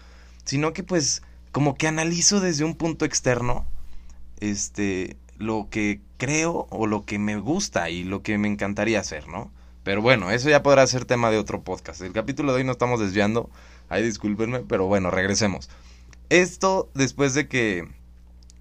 Sino 0.43 0.73
que 0.73 0.83
pues 0.83 1.23
como 1.53 1.75
que 1.75 1.87
analizo 1.87 2.41
desde 2.41 2.65
un 2.65 2.75
punto 2.75 3.05
externo 3.05 3.65
este 4.41 5.15
lo 5.37 5.69
que 5.71 6.01
creo 6.17 6.67
o 6.71 6.87
lo 6.87 7.05
que 7.05 7.19
me 7.19 7.37
gusta 7.37 7.89
y 7.89 8.03
lo 8.03 8.21
que 8.21 8.37
me 8.37 8.49
encantaría 8.49 8.99
hacer 8.99 9.29
no 9.29 9.49
pero 9.83 10.01
bueno 10.01 10.31
eso 10.31 10.49
ya 10.49 10.61
podrá 10.61 10.85
ser 10.87 11.05
tema 11.05 11.31
de 11.31 11.37
otro 11.37 11.63
podcast. 11.63 12.01
El 12.01 12.11
capítulo 12.11 12.51
de 12.51 12.57
hoy 12.57 12.63
no 12.65 12.73
estamos 12.73 12.99
desviando. 12.99 13.49
Ay 13.87 14.03
discúlpenme 14.03 14.59
pero 14.67 14.87
bueno 14.87 15.09
regresemos. 15.09 15.69
Esto 16.27 16.91
después 16.95 17.33
de 17.33 17.47
que 17.47 17.87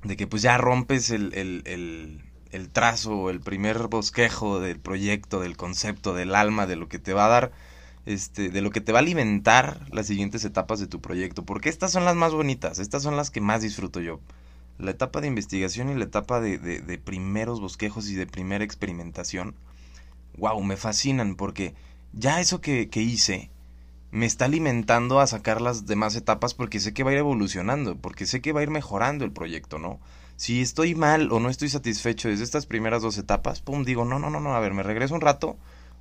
de 0.05 0.17
que 0.17 0.29
pues 0.29 0.43
ya 0.43 0.57
rompes 0.59 1.11
el 1.11 2.23
trazo, 2.71 3.31
el 3.31 3.41
primer 3.41 3.89
bosquejo 3.89 4.61
del 4.61 4.81
proyecto, 4.81 5.41
del 5.41 5.57
concepto, 5.57 6.15
del 6.15 6.35
alma, 6.35 6.67
de 6.67 6.77
lo 6.77 6.89
que 6.89 6.99
te 6.99 7.13
va 7.13 7.27
a 7.27 7.29
dar, 7.29 7.53
este, 8.07 8.49
de 8.49 8.63
lo 8.63 8.71
que 8.71 8.81
te 8.81 8.93
va 8.93 8.99
a 8.99 9.03
alimentar 9.03 9.87
las 9.91 10.07
siguientes 10.07 10.45
etapas 10.45 10.81
de 10.81 10.87
tu 10.87 11.01
proyecto. 11.01 11.45
Porque 11.45 11.69
estas 11.69 11.93
son 11.93 12.05
las 12.05 12.17
más 12.17 12.33
bonitas, 12.33 12.79
estas 12.79 13.03
son 13.03 13.17
las 13.17 13.31
que 13.31 13.41
más 13.41 13.63
disfruto 13.63 14.01
yo. 14.01 14.21
La 14.79 14.93
etapa 14.93 15.21
de 15.21 15.27
investigación 15.27 15.91
y 15.91 15.95
la 15.95 16.05
etapa 16.05 16.41
de, 16.41 16.59
de, 16.59 16.99
primeros 16.99 17.61
bosquejos 17.61 18.09
y 18.09 18.15
de 18.15 18.27
primera 18.27 18.65
experimentación. 18.65 19.55
Wow, 20.37 20.63
me 20.63 20.77
fascinan 20.77 21.35
porque 21.35 21.75
ya 22.13 22.41
eso 22.41 22.61
que, 22.61 22.89
que 22.89 23.03
hice, 23.03 23.51
me 24.11 24.25
está 24.25 24.47
alimentando 24.47 25.21
a 25.21 25.27
sacar 25.27 25.61
las 25.61 25.87
demás 25.87 26.15
etapas 26.15 26.55
porque 26.55 26.81
sé 26.81 26.95
que 26.95 27.03
va 27.03 27.11
a 27.11 27.15
ir 27.15 27.19
evolucionando, 27.19 27.97
porque 27.97 28.25
sé 28.25 28.41
que 28.41 28.53
va 28.53 28.61
a 28.61 28.63
ir 28.63 28.71
mejorando 28.71 29.25
el 29.25 29.33
proyecto, 29.33 29.79
¿no? 29.79 29.99
Si 30.39 30.63
estoy 30.63 30.95
mal 30.95 31.33
o 31.33 31.41
no 31.41 31.51
estoy 31.51 31.69
satisfecho 31.69 32.29
desde 32.29 32.45
estas 32.45 32.65
primeras 32.65 33.03
dos 33.03 33.19
etapas, 33.19 33.61
pum, 33.61 33.85
digo, 33.85 34.05
no, 34.05 34.19
no, 34.19 34.31
no, 34.31 34.41
no, 34.41 34.55
a 34.55 34.61
ver, 34.61 34.73
me 34.73 34.83
regreso 34.83 35.15
un 35.15 35.21
rato 35.21 35.59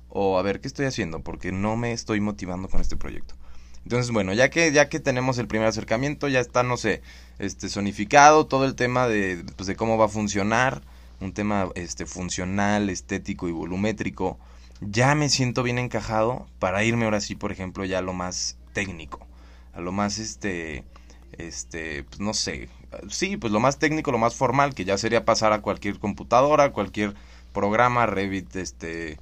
o 0.08 0.38
a 0.38 0.42
ver 0.42 0.60
qué 0.60 0.68
estoy 0.68 0.86
haciendo 0.86 1.20
porque 1.20 1.52
no 1.52 1.76
me 1.76 1.92
estoy 1.92 2.20
motivando 2.20 2.68
con 2.68 2.80
este 2.80 2.96
proyecto. 2.96 3.34
Entonces, 3.82 4.12
bueno, 4.12 4.32
ya 4.32 4.48
que 4.48 4.72
ya 4.72 4.88
que 4.88 5.00
tenemos 5.00 5.38
el 5.38 5.48
primer 5.48 5.68
acercamiento, 5.68 6.28
ya 6.28 6.40
está, 6.40 6.62
no 6.62 6.76
sé, 6.76 7.02
este 7.38 7.68
sonificado 7.68 8.46
todo 8.46 8.64
el 8.64 8.76
tema 8.76 9.08
de 9.08 9.44
pues, 9.56 9.66
de 9.66 9.76
cómo 9.76 9.98
va 9.98 10.06
a 10.06 10.08
funcionar, 10.08 10.82
un 11.20 11.34
tema 11.34 11.68
este 11.74 12.06
funcional, 12.06 12.88
estético 12.88 13.48
y 13.48 13.52
volumétrico 13.52 14.38
ya 14.80 15.14
me 15.14 15.28
siento 15.28 15.62
bien 15.62 15.78
encajado 15.78 16.46
para 16.58 16.84
irme 16.84 17.04
ahora 17.04 17.20
sí, 17.20 17.34
por 17.34 17.52
ejemplo, 17.52 17.84
ya 17.84 17.98
a 17.98 18.02
lo 18.02 18.12
más 18.12 18.56
técnico, 18.72 19.26
a 19.74 19.80
lo 19.80 19.92
más 19.92 20.18
este, 20.18 20.84
este, 21.32 22.04
pues 22.04 22.20
no 22.20 22.34
sé, 22.34 22.68
sí, 23.08 23.36
pues 23.36 23.52
lo 23.52 23.60
más 23.60 23.78
técnico, 23.78 24.12
lo 24.12 24.18
más 24.18 24.34
formal, 24.34 24.74
que 24.74 24.84
ya 24.84 24.98
sería 24.98 25.24
pasar 25.24 25.52
a 25.52 25.60
cualquier 25.62 25.98
computadora, 25.98 26.72
cualquier 26.72 27.14
programa, 27.52 28.06
Revit, 28.06 28.56
este, 28.56 29.18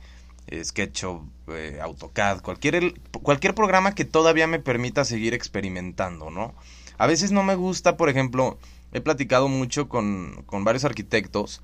SketchUp, 0.52 1.23
eh, 1.49 1.78
AutoCAD, 1.82 2.42
cualquier, 2.42 2.94
cualquier 3.23 3.54
programa 3.54 3.94
que 3.94 4.04
todavía 4.04 4.46
me 4.46 4.58
permita 4.58 5.04
seguir 5.04 5.35
experimentando, 5.35 6.30
¿no? 6.30 6.54
A 6.99 7.06
veces 7.06 7.32
no 7.32 7.42
me 7.42 7.54
gusta, 7.54 7.96
por 7.96 8.08
ejemplo, 8.08 8.58
he 8.92 9.00
platicado 9.00 9.49
mucho 9.49 9.88
con, 9.88 10.44
con 10.46 10.64
varios 10.64 10.85
arquitectos, 10.85 11.62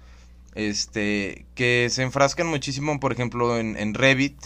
este, 0.54 1.46
que 1.54 1.88
se 1.90 2.02
enfrascan 2.02 2.46
muchísimo, 2.46 2.98
por 3.00 3.12
ejemplo, 3.12 3.58
en, 3.58 3.94
Revit. 3.94 4.36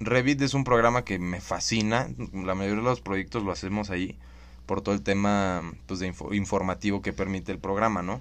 Revit 0.00 0.40
es 0.42 0.54
un 0.54 0.64
programa 0.64 1.04
que 1.04 1.18
me 1.18 1.40
fascina, 1.40 2.08
la 2.32 2.54
mayoría 2.54 2.82
de 2.82 2.88
los 2.88 3.00
proyectos 3.00 3.44
lo 3.44 3.52
hacemos 3.52 3.90
ahí, 3.90 4.18
por 4.66 4.80
todo 4.80 4.94
el 4.94 5.02
tema 5.02 5.62
pues, 5.86 6.00
de 6.00 6.12
informativo 6.32 7.02
que 7.02 7.12
permite 7.12 7.52
el 7.52 7.58
programa, 7.58 8.02
¿no? 8.02 8.20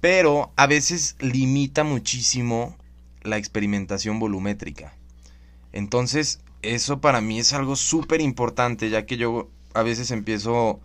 Pero 0.00 0.52
a 0.56 0.66
veces 0.66 1.16
limita 1.20 1.84
muchísimo 1.84 2.76
la 3.22 3.36
experimentación 3.36 4.18
volumétrica. 4.18 4.94
Entonces, 5.72 6.40
eso 6.62 7.00
para 7.00 7.20
mí 7.20 7.38
es 7.38 7.52
algo 7.52 7.76
súper 7.76 8.20
importante, 8.20 8.90
ya 8.90 9.06
que 9.06 9.16
yo 9.16 9.48
a 9.74 9.82
veces 9.82 10.10
empiezo 10.10 10.80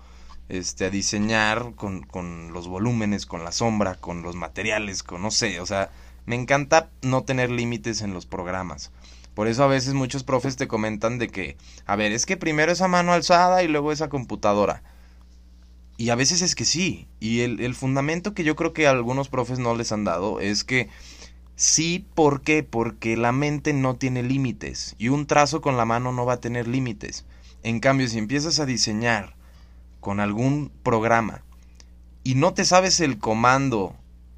este, 0.49 0.85
a 0.85 0.89
diseñar 0.89 1.73
con, 1.75 2.03
con 2.03 2.53
los 2.53 2.67
volúmenes, 2.67 3.25
con 3.25 3.43
la 3.43 3.51
sombra, 3.51 3.95
con 3.95 4.21
los 4.21 4.35
materiales, 4.35 5.01
con 5.03 5.21
no 5.21 5.31
sé, 5.31 5.59
o 5.59 5.65
sea, 5.65 5.91
me 6.25 6.35
encanta 6.35 6.89
no 7.01 7.23
tener 7.23 7.49
límites 7.51 8.01
en 8.01 8.13
los 8.13 8.25
programas. 8.25 8.91
Por 9.35 9.47
eso 9.47 9.63
a 9.63 9.67
veces 9.67 9.93
muchos 9.93 10.23
profes 10.23 10.55
te 10.55 10.67
comentan 10.67 11.19
de 11.19 11.27
que, 11.27 11.57
a 11.85 11.95
ver, 11.95 12.13
es 12.13 12.25
que 12.25 12.37
primero 12.37 12.71
esa 12.71 12.87
mano 12.87 13.11
alzada 13.13 13.61
y 13.61 13.67
luego 13.67 13.91
esa 13.91 14.09
computadora. 14.09 14.81
Y 15.97 16.09
a 16.09 16.15
veces 16.15 16.41
es 16.41 16.55
que 16.55 16.65
sí. 16.65 17.07
Y 17.19 17.41
el, 17.41 17.59
el 17.59 17.75
fundamento 17.75 18.33
que 18.33 18.43
yo 18.43 18.55
creo 18.55 18.73
que 18.73 18.87
algunos 18.87 19.29
profes 19.29 19.59
no 19.59 19.75
les 19.75 19.91
han 19.91 20.05
dado 20.05 20.39
es 20.39 20.63
que 20.63 20.89
sí, 21.55 22.07
¿por 22.15 22.41
qué? 22.41 22.63
Porque 22.63 23.17
la 23.17 23.33
mente 23.33 23.73
no 23.73 23.97
tiene 23.97 24.23
límites. 24.23 24.95
Y 24.97 25.09
un 25.09 25.27
trazo 25.27 25.61
con 25.61 25.77
la 25.77 25.85
mano 25.85 26.13
no 26.13 26.25
va 26.25 26.33
a 26.33 26.41
tener 26.41 26.67
límites. 26.67 27.25
En 27.61 27.81
cambio, 27.81 28.07
si 28.07 28.17
empiezas 28.17 28.59
a 28.59 28.65
diseñar 28.65 29.35
con 29.99 30.19
algún 30.19 30.71
programa 30.83 31.43
y 32.23 32.35
no 32.35 32.53
te 32.53 32.63
sabes 32.63 32.99
el 33.01 33.17
comando 33.17 33.95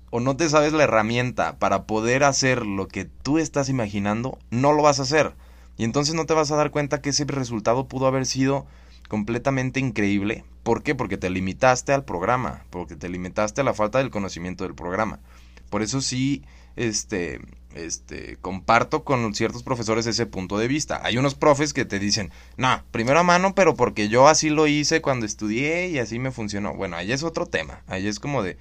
o 0.09 0.19
no 0.19 0.37
te 0.37 0.49
sabes 0.49 0.73
la 0.73 0.83
herramienta 0.83 1.57
para 1.59 1.83
poder 1.83 2.23
hacer 2.23 2.65
lo 2.65 2.87
que 2.87 3.05
tú 3.05 3.37
estás 3.37 3.69
imaginando, 3.69 4.37
no 4.49 4.73
lo 4.73 4.83
vas 4.83 4.99
a 4.99 5.03
hacer. 5.03 5.33
Y 5.77 5.83
entonces 5.83 6.15
no 6.15 6.25
te 6.25 6.33
vas 6.33 6.51
a 6.51 6.55
dar 6.55 6.71
cuenta 6.71 7.01
que 7.01 7.09
ese 7.09 7.25
resultado 7.25 7.87
pudo 7.87 8.07
haber 8.07 8.25
sido 8.25 8.65
completamente 9.07 9.79
increíble. 9.79 10.43
¿Por 10.63 10.83
qué? 10.83 10.95
Porque 10.95 11.17
te 11.17 11.29
limitaste 11.29 11.93
al 11.93 12.03
programa, 12.03 12.65
porque 12.69 12.95
te 12.95 13.09
limitaste 13.09 13.61
a 13.61 13.63
la 13.63 13.73
falta 13.73 13.99
del 13.99 14.09
conocimiento 14.09 14.63
del 14.63 14.75
programa. 14.75 15.19
Por 15.69 15.81
eso 15.81 16.01
sí, 16.01 16.43
este, 16.75 17.41
este, 17.75 18.37
comparto 18.41 19.03
con 19.03 19.33
ciertos 19.35 19.63
profesores 19.63 20.07
ese 20.07 20.25
punto 20.25 20.57
de 20.57 20.67
vista. 20.67 21.01
Hay 21.03 21.17
unos 21.17 21.35
profes 21.35 21.73
que 21.73 21.85
te 21.85 21.99
dicen, 21.99 22.31
no, 22.57 22.83
primero 22.91 23.19
a 23.19 23.23
mano, 23.23 23.53
pero 23.53 23.75
porque 23.75 24.09
yo 24.09 24.27
así 24.27 24.49
lo 24.49 24.67
hice 24.67 25.01
cuando 25.01 25.25
estudié 25.25 25.89
y 25.89 25.99
así 25.99 26.19
me 26.19 26.31
funcionó. 26.31 26.73
Bueno, 26.73 26.95
ahí 26.97 27.11
es 27.11 27.23
otro 27.23 27.45
tema. 27.45 27.81
Ahí 27.87 28.07
es 28.07 28.19
como 28.19 28.43
de, 28.43 28.57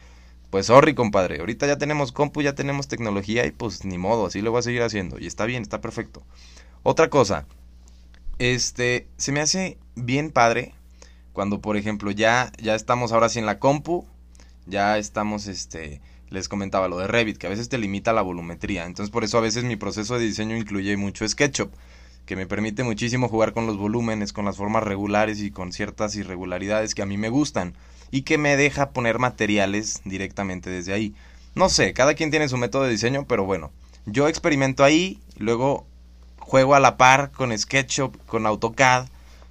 pues 0.56 0.68
sorry, 0.68 0.94
compadre. 0.94 1.40
Ahorita 1.40 1.66
ya 1.66 1.76
tenemos 1.76 2.12
compu, 2.12 2.40
ya 2.40 2.54
tenemos 2.54 2.88
tecnología 2.88 3.44
y 3.44 3.50
pues 3.50 3.84
ni 3.84 3.98
modo, 3.98 4.24
así 4.24 4.40
lo 4.40 4.52
voy 4.52 4.60
a 4.60 4.62
seguir 4.62 4.80
haciendo. 4.80 5.18
Y 5.18 5.26
está 5.26 5.44
bien, 5.44 5.60
está 5.60 5.82
perfecto. 5.82 6.22
Otra 6.82 7.10
cosa, 7.10 7.44
este, 8.38 9.06
se 9.18 9.32
me 9.32 9.42
hace 9.42 9.76
bien 9.96 10.30
padre 10.30 10.72
cuando, 11.34 11.60
por 11.60 11.76
ejemplo, 11.76 12.10
ya, 12.10 12.52
ya 12.56 12.74
estamos 12.74 13.12
ahora 13.12 13.28
sí 13.28 13.38
en 13.38 13.44
la 13.44 13.58
compu, 13.58 14.06
ya 14.64 14.96
estamos, 14.96 15.46
este, 15.46 16.00
les 16.30 16.48
comentaba 16.48 16.88
lo 16.88 16.96
de 16.96 17.06
Revit, 17.06 17.36
que 17.36 17.48
a 17.48 17.50
veces 17.50 17.68
te 17.68 17.76
limita 17.76 18.14
la 18.14 18.22
volumetría. 18.22 18.86
Entonces 18.86 19.12
por 19.12 19.24
eso 19.24 19.36
a 19.36 19.42
veces 19.42 19.62
mi 19.62 19.76
proceso 19.76 20.18
de 20.18 20.24
diseño 20.24 20.56
incluye 20.56 20.96
mucho 20.96 21.28
SketchUp, 21.28 21.70
que 22.26 22.36
me 22.36 22.46
permite 22.46 22.84
muchísimo 22.84 23.28
jugar 23.28 23.52
con 23.52 23.66
los 23.66 23.76
volúmenes, 23.78 24.32
con 24.32 24.44
las 24.44 24.56
formas 24.56 24.82
regulares 24.82 25.40
y 25.40 25.50
con 25.50 25.72
ciertas 25.72 26.16
irregularidades 26.16 26.94
que 26.94 27.02
a 27.02 27.06
mí 27.06 27.16
me 27.16 27.28
gustan 27.28 27.74
y 28.10 28.22
que 28.22 28.36
me 28.36 28.56
deja 28.56 28.90
poner 28.90 29.18
materiales 29.18 30.02
directamente 30.04 30.68
desde 30.68 30.92
ahí. 30.92 31.14
No 31.54 31.68
sé, 31.68 31.94
cada 31.94 32.14
quien 32.14 32.30
tiene 32.30 32.48
su 32.48 32.58
método 32.58 32.82
de 32.84 32.90
diseño, 32.90 33.24
pero 33.26 33.44
bueno, 33.44 33.70
yo 34.04 34.28
experimento 34.28 34.84
ahí, 34.84 35.20
luego 35.38 35.86
juego 36.38 36.74
a 36.74 36.80
la 36.80 36.96
par 36.96 37.30
con 37.30 37.56
SketchUp, 37.56 38.16
con 38.26 38.46
AutoCAD, 38.46 39.06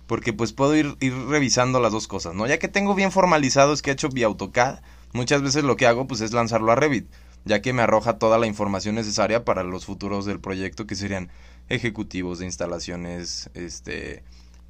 porque 0.06 0.34
pues 0.34 0.54
puedo 0.54 0.76
ir, 0.76 0.96
revisando 1.28 1.80
las 1.80 1.92
dos 1.92 2.08
cosas, 2.08 2.36
¿no? 2.36 2.46
Ya 2.46 2.60
que 2.60 2.68
tengo 2.68 2.94
bien 2.94 3.12
formalizado 3.12 3.76
SketchUp 3.76 4.16
y 4.18 4.24
AutoCAD, 4.24 4.80
Muchas 5.16 5.42
veces 5.42 5.64
lo 5.64 5.78
que 5.78 5.88
hago 5.88 6.08
pues 6.08 6.20
es 6.20 6.34
lanzarlo 6.34 6.74
a 6.74 6.76
Revit, 6.76 7.08
ya 7.46 7.62
que 7.62 7.72
me 7.72 7.82
arroja 7.82 8.20
toda 8.20 8.38
la 8.38 8.48
información 8.48 8.96
necesaria 8.96 9.46
para 9.46 9.64
los 9.64 9.86
futuros 9.86 10.26
del 10.26 10.42
proyecto 10.42 10.88
que 10.88 10.96
serían 10.96 11.30
ejecutivos 11.70 12.40
de 12.40 12.46
instalaciones, 12.46 13.50
este 13.54 14.24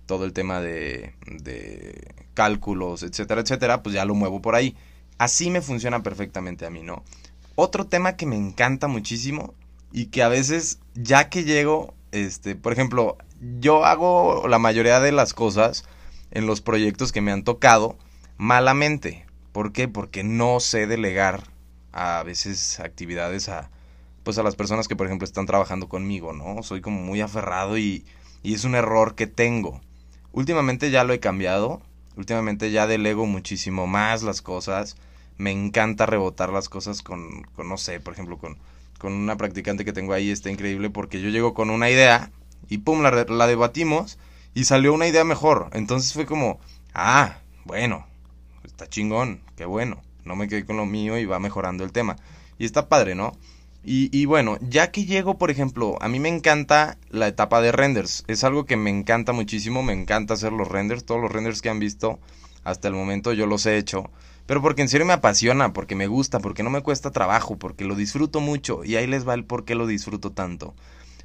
todo 0.06 0.26
el 0.26 0.34
tema 0.34 0.62
de, 0.62 1.14
de 1.26 2.14
cálculos, 2.34 3.02
etcétera, 3.04 3.42
etcétera, 3.42 3.82
pues 3.82 3.96
ya 3.96 4.06
lo 4.06 4.14
muevo 4.14 4.42
por 4.42 4.56
ahí. 4.56 4.76
Así 5.18 5.50
me 5.50 5.62
funciona 5.62 6.04
perfectamente 6.04 6.66
a 6.66 6.70
mí, 6.70 6.84
¿no? 6.84 7.04
Otro 7.56 7.88
tema 7.88 8.16
que 8.16 8.26
me 8.26 8.36
encanta 8.36 8.88
muchísimo 8.88 9.56
y 9.92 10.08
que 10.08 10.24
a 10.24 10.28
veces 10.28 10.80
ya 10.94 11.30
que 11.30 11.44
llego, 11.44 11.94
este, 12.12 12.56
por 12.56 12.74
ejemplo, 12.74 13.18
yo 13.60 13.86
hago 13.86 14.48
la 14.48 14.60
mayoría 14.60 15.00
de 15.00 15.12
las 15.12 15.34
cosas 15.34 15.86
en 16.32 16.48
los 16.48 16.62
proyectos 16.62 17.12
que 17.12 17.22
me 17.22 17.32
han 17.32 17.44
tocado 17.44 17.98
malamente. 18.38 19.26
¿Por 19.52 19.72
qué? 19.72 19.88
Porque 19.88 20.24
no 20.24 20.60
sé 20.60 20.86
delegar 20.86 21.44
a 21.94 22.24
veces 22.24 22.80
actividades 22.82 23.48
a 23.48 23.72
pues 24.26 24.40
a 24.40 24.44
las 24.44 24.56
personas 24.56 24.90
que 24.90 24.96
por 24.96 25.06
ejemplo 25.06 25.24
están 25.24 25.46
trabajando 25.46 25.88
conmigo, 25.88 26.34
¿no? 26.34 26.64
Soy 26.64 26.82
como 26.82 27.00
muy 27.00 27.22
aferrado 27.22 27.78
y, 27.78 28.04
y 28.44 28.56
es 28.56 28.66
un 28.66 28.76
error 28.76 29.16
que 29.16 29.28
tengo. 29.28 29.80
Últimamente 30.34 30.92
ya 30.92 31.06
lo 31.06 31.14
he 31.14 31.20
cambiado, 31.22 31.82
últimamente 32.18 32.72
ya 32.72 32.88
delego 32.88 33.28
muchísimo 33.28 33.88
más 33.88 34.24
las 34.24 34.42
cosas, 34.42 34.98
me 35.38 35.52
encanta 35.52 36.08
rebotar 36.08 36.52
las 36.52 36.70
cosas 36.70 37.04
con, 37.04 37.44
con 37.56 37.70
no 37.70 37.78
sé, 37.78 38.00
por 38.00 38.14
ejemplo, 38.14 38.38
con, 38.38 38.58
con 38.98 39.14
una 39.14 39.38
practicante 39.38 39.86
que 39.86 39.94
tengo 39.94 40.14
ahí, 40.14 40.32
está 40.32 40.50
increíble 40.50 40.90
porque 40.90 41.22
yo 41.22 41.30
llego 41.30 41.54
con 41.54 41.70
una 41.70 41.90
idea 41.90 42.32
y 42.68 42.80
pum, 42.80 43.04
la, 43.04 43.12
la 43.12 43.48
debatimos 43.48 44.18
y 44.56 44.64
salió 44.64 44.92
una 44.94 45.08
idea 45.08 45.24
mejor. 45.24 45.70
Entonces 45.74 46.14
fue 46.14 46.26
como, 46.26 46.60
ah, 46.96 47.38
bueno, 47.64 48.08
está 48.64 48.90
chingón, 48.90 49.42
qué 49.56 49.66
bueno, 49.66 50.02
no 50.24 50.36
me 50.36 50.48
quedé 50.48 50.66
con 50.66 50.78
lo 50.78 50.88
mío 50.88 51.20
y 51.20 51.26
va 51.26 51.38
mejorando 51.38 51.84
el 51.84 51.92
tema. 51.92 52.16
Y 52.58 52.66
está 52.66 52.90
padre, 52.90 53.14
¿no? 53.14 53.38
Y, 53.86 54.10
y, 54.12 54.26
bueno, 54.26 54.58
ya 54.62 54.92
que 54.92 55.06
llego, 55.06 55.38
por 55.38 55.52
ejemplo, 55.52 55.98
a 56.02 56.08
mí 56.08 56.20
me 56.20 56.30
encanta 56.30 56.98
la 57.10 57.28
etapa 57.28 57.62
de 57.62 57.72
renders. 57.72 58.24
Es 58.28 58.44
algo 58.44 58.66
que 58.66 58.78
me 58.78 58.90
encanta 58.90 59.32
muchísimo, 59.32 59.84
me 59.84 59.94
encanta 59.94 60.34
hacer 60.34 60.52
los 60.52 60.68
renders. 60.68 61.06
Todos 61.06 61.22
los 61.22 61.32
renders 61.32 61.62
que 61.62 61.70
han 61.70 61.80
visto 61.80 62.20
hasta 62.64 62.88
el 62.88 62.96
momento 62.96 63.32
yo 63.32 63.46
los 63.46 63.66
he 63.68 63.78
hecho. 63.78 64.10
Pero 64.48 64.62
porque 64.62 64.82
en 64.82 64.90
serio 64.90 65.06
me 65.06 65.14
apasiona, 65.14 65.74
porque 65.74 65.96
me 65.96 66.08
gusta, 66.08 66.40
porque 66.40 66.64
no 66.64 66.70
me 66.70 66.82
cuesta 66.82 67.12
trabajo, 67.12 67.58
porque 67.58 67.86
lo 67.86 67.96
disfruto 67.96 68.42
mucho. 68.42 68.84
Y 68.84 68.96
ahí 68.96 69.08
les 69.08 69.28
va 69.28 69.34
el 69.34 69.46
por 69.46 69.66
qué 69.66 69.76
lo 69.76 69.88
disfruto 69.88 70.32
tanto. 70.32 70.76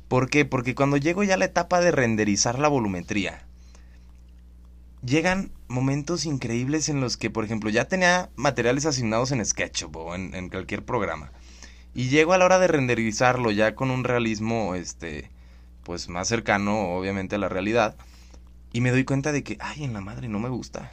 ¿Por 0.09 0.29
qué? 0.29 0.45
Porque 0.45 0.75
cuando 0.75 0.97
llego 0.97 1.23
ya 1.23 1.35
a 1.35 1.39
la 1.39 1.45
etapa 1.45 1.81
de 1.81 1.93
renderizar 1.93 2.59
la 2.59 2.69
volumetría, 2.69 3.47
llegan 5.05 5.53
momentos 5.69 6.27
increíbles 6.27 6.89
en 6.89 7.01
los 7.01 7.17
que, 7.17 7.31
por 7.31 7.45
ejemplo, 7.45 7.71
ya 7.71 7.87
tenía 7.87 8.31
materiales 8.37 8.87
asignados 8.87 9.33
en 9.33 9.45
SketchUp 9.45 9.97
o 9.97 10.15
en, 10.15 10.49
cualquier 10.49 10.85
programa. 10.85 11.31
Y 11.95 12.09
llego 12.09 12.33
a 12.33 12.39
la 12.39 12.45
hora 12.45 12.59
de 12.59 12.69
renderizarlo 12.69 13.51
ya 13.51 13.75
con 13.75 13.91
un 13.91 14.05
realismo, 14.05 14.75
este, 14.75 15.31
pues 15.83 16.09
más 16.09 16.29
cercano, 16.29 16.91
obviamente, 16.95 17.37
a 17.37 17.39
la 17.39 17.49
realidad. 17.49 17.97
Y 18.73 18.81
me 18.81 18.91
doy 18.91 19.05
cuenta 19.05 19.33
de 19.33 19.43
que, 19.43 19.57
ay, 19.61 19.85
en 19.85 19.93
la 19.93 20.01
madre 20.01 20.29
no 20.29 20.39
me 20.39 20.49
gusta. 20.49 20.93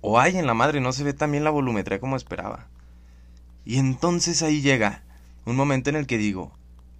O 0.00 0.18
ay, 0.18 0.36
en 0.36 0.46
la 0.46 0.54
madre 0.54 0.80
no 0.80 0.92
se 0.92 1.04
ve 1.04 1.12
también 1.12 1.44
la 1.44 1.50
volumetría 1.50 2.00
como 2.00 2.16
esperaba. 2.16 2.66
Y 3.64 3.78
entonces 3.78 4.42
ahí 4.42 4.60
llega 4.60 5.04
un 5.44 5.54
momento 5.54 5.90
en 5.90 5.96
el 5.96 6.08
que 6.08 6.18
digo, 6.18 6.52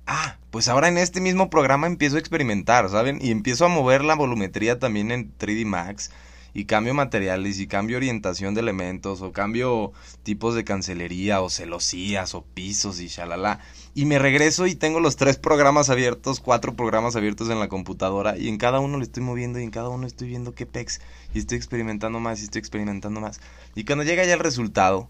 ah, 0.07 0.37
pues 0.51 0.69
ahora 0.69 0.87
en 0.87 0.99
este 0.99 1.21
mismo 1.21 1.51
programa 1.51 1.89
empiezo 1.89 2.17
a 2.17 2.21
experimentar, 2.21 2.89
¿saben? 2.89 3.19
Y 3.21 3.33
empiezo 3.33 3.65
a 3.65 3.69
mover 3.69 4.05
la 4.05 4.15
volumetría 4.15 4.79
también 4.79 5.11
en 5.11 5.37
3D 5.37 5.67
Max 5.67 6.13
y 6.55 6.67
cambio 6.67 6.95
materiales 6.95 7.59
y 7.61 7.67
cambio 7.67 7.97
orientación 7.97 8.55
de 8.55 8.61
elementos 8.61 9.23
o 9.23 9.33
cambio 9.33 9.93
tipos 10.23 10.55
de 10.55 10.65
cancelería 10.65 11.41
o 11.41 11.49
celosías 11.49 12.35
o 12.35 12.43
pisos 12.43 13.01
y 13.01 13.09
shalala. 13.09 13.61
Y 13.95 14.05
me 14.05 14.19
regreso 14.19 14.67
y 14.67 14.75
tengo 14.75 15.01
los 15.01 15.17
tres 15.17 15.39
programas 15.39 15.91
abiertos, 15.91 16.41
cuatro 16.41 16.75
programas 16.75 17.17
abiertos 17.17 17.49
en 17.51 17.59
la 17.59 17.69
computadora 17.69 18.37
y 18.37 18.49
en 18.49 18.59
cada 18.59 18.81
uno 18.81 18.99
le 18.99 19.05
estoy 19.05 19.23
moviendo 19.23 19.59
y 19.61 19.65
en 19.65 19.71
cada 19.71 19.89
uno 19.89 20.07
estoy 20.07 20.29
viendo 20.29 20.55
qué 20.55 20.67
pex 20.67 21.01
y 21.35 21.39
estoy 21.39 21.57
experimentando 21.57 22.21
más 22.21 22.41
y 22.41 22.45
estoy 22.45 22.61
experimentando 22.61 23.21
más. 23.21 23.41
Y 23.75 23.85
cuando 23.85 24.05
llega 24.05 24.25
ya 24.25 24.35
el 24.35 24.41
resultado 24.41 25.09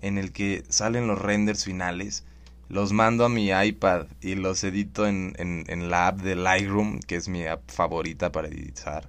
en 0.00 0.18
el 0.18 0.32
que 0.32 0.64
salen 0.68 1.06
los 1.06 1.20
renders 1.20 1.64
finales, 1.64 2.24
los 2.68 2.92
mando 2.92 3.24
a 3.24 3.28
mi 3.28 3.50
iPad 3.50 4.06
y 4.20 4.34
los 4.34 4.64
edito 4.64 5.06
en, 5.06 5.34
en, 5.38 5.64
en 5.68 5.90
la 5.90 6.08
app 6.08 6.20
de 6.22 6.34
Lightroom, 6.34 7.00
que 7.00 7.16
es 7.16 7.28
mi 7.28 7.46
app 7.46 7.60
favorita 7.70 8.32
para 8.32 8.48
editar 8.48 9.06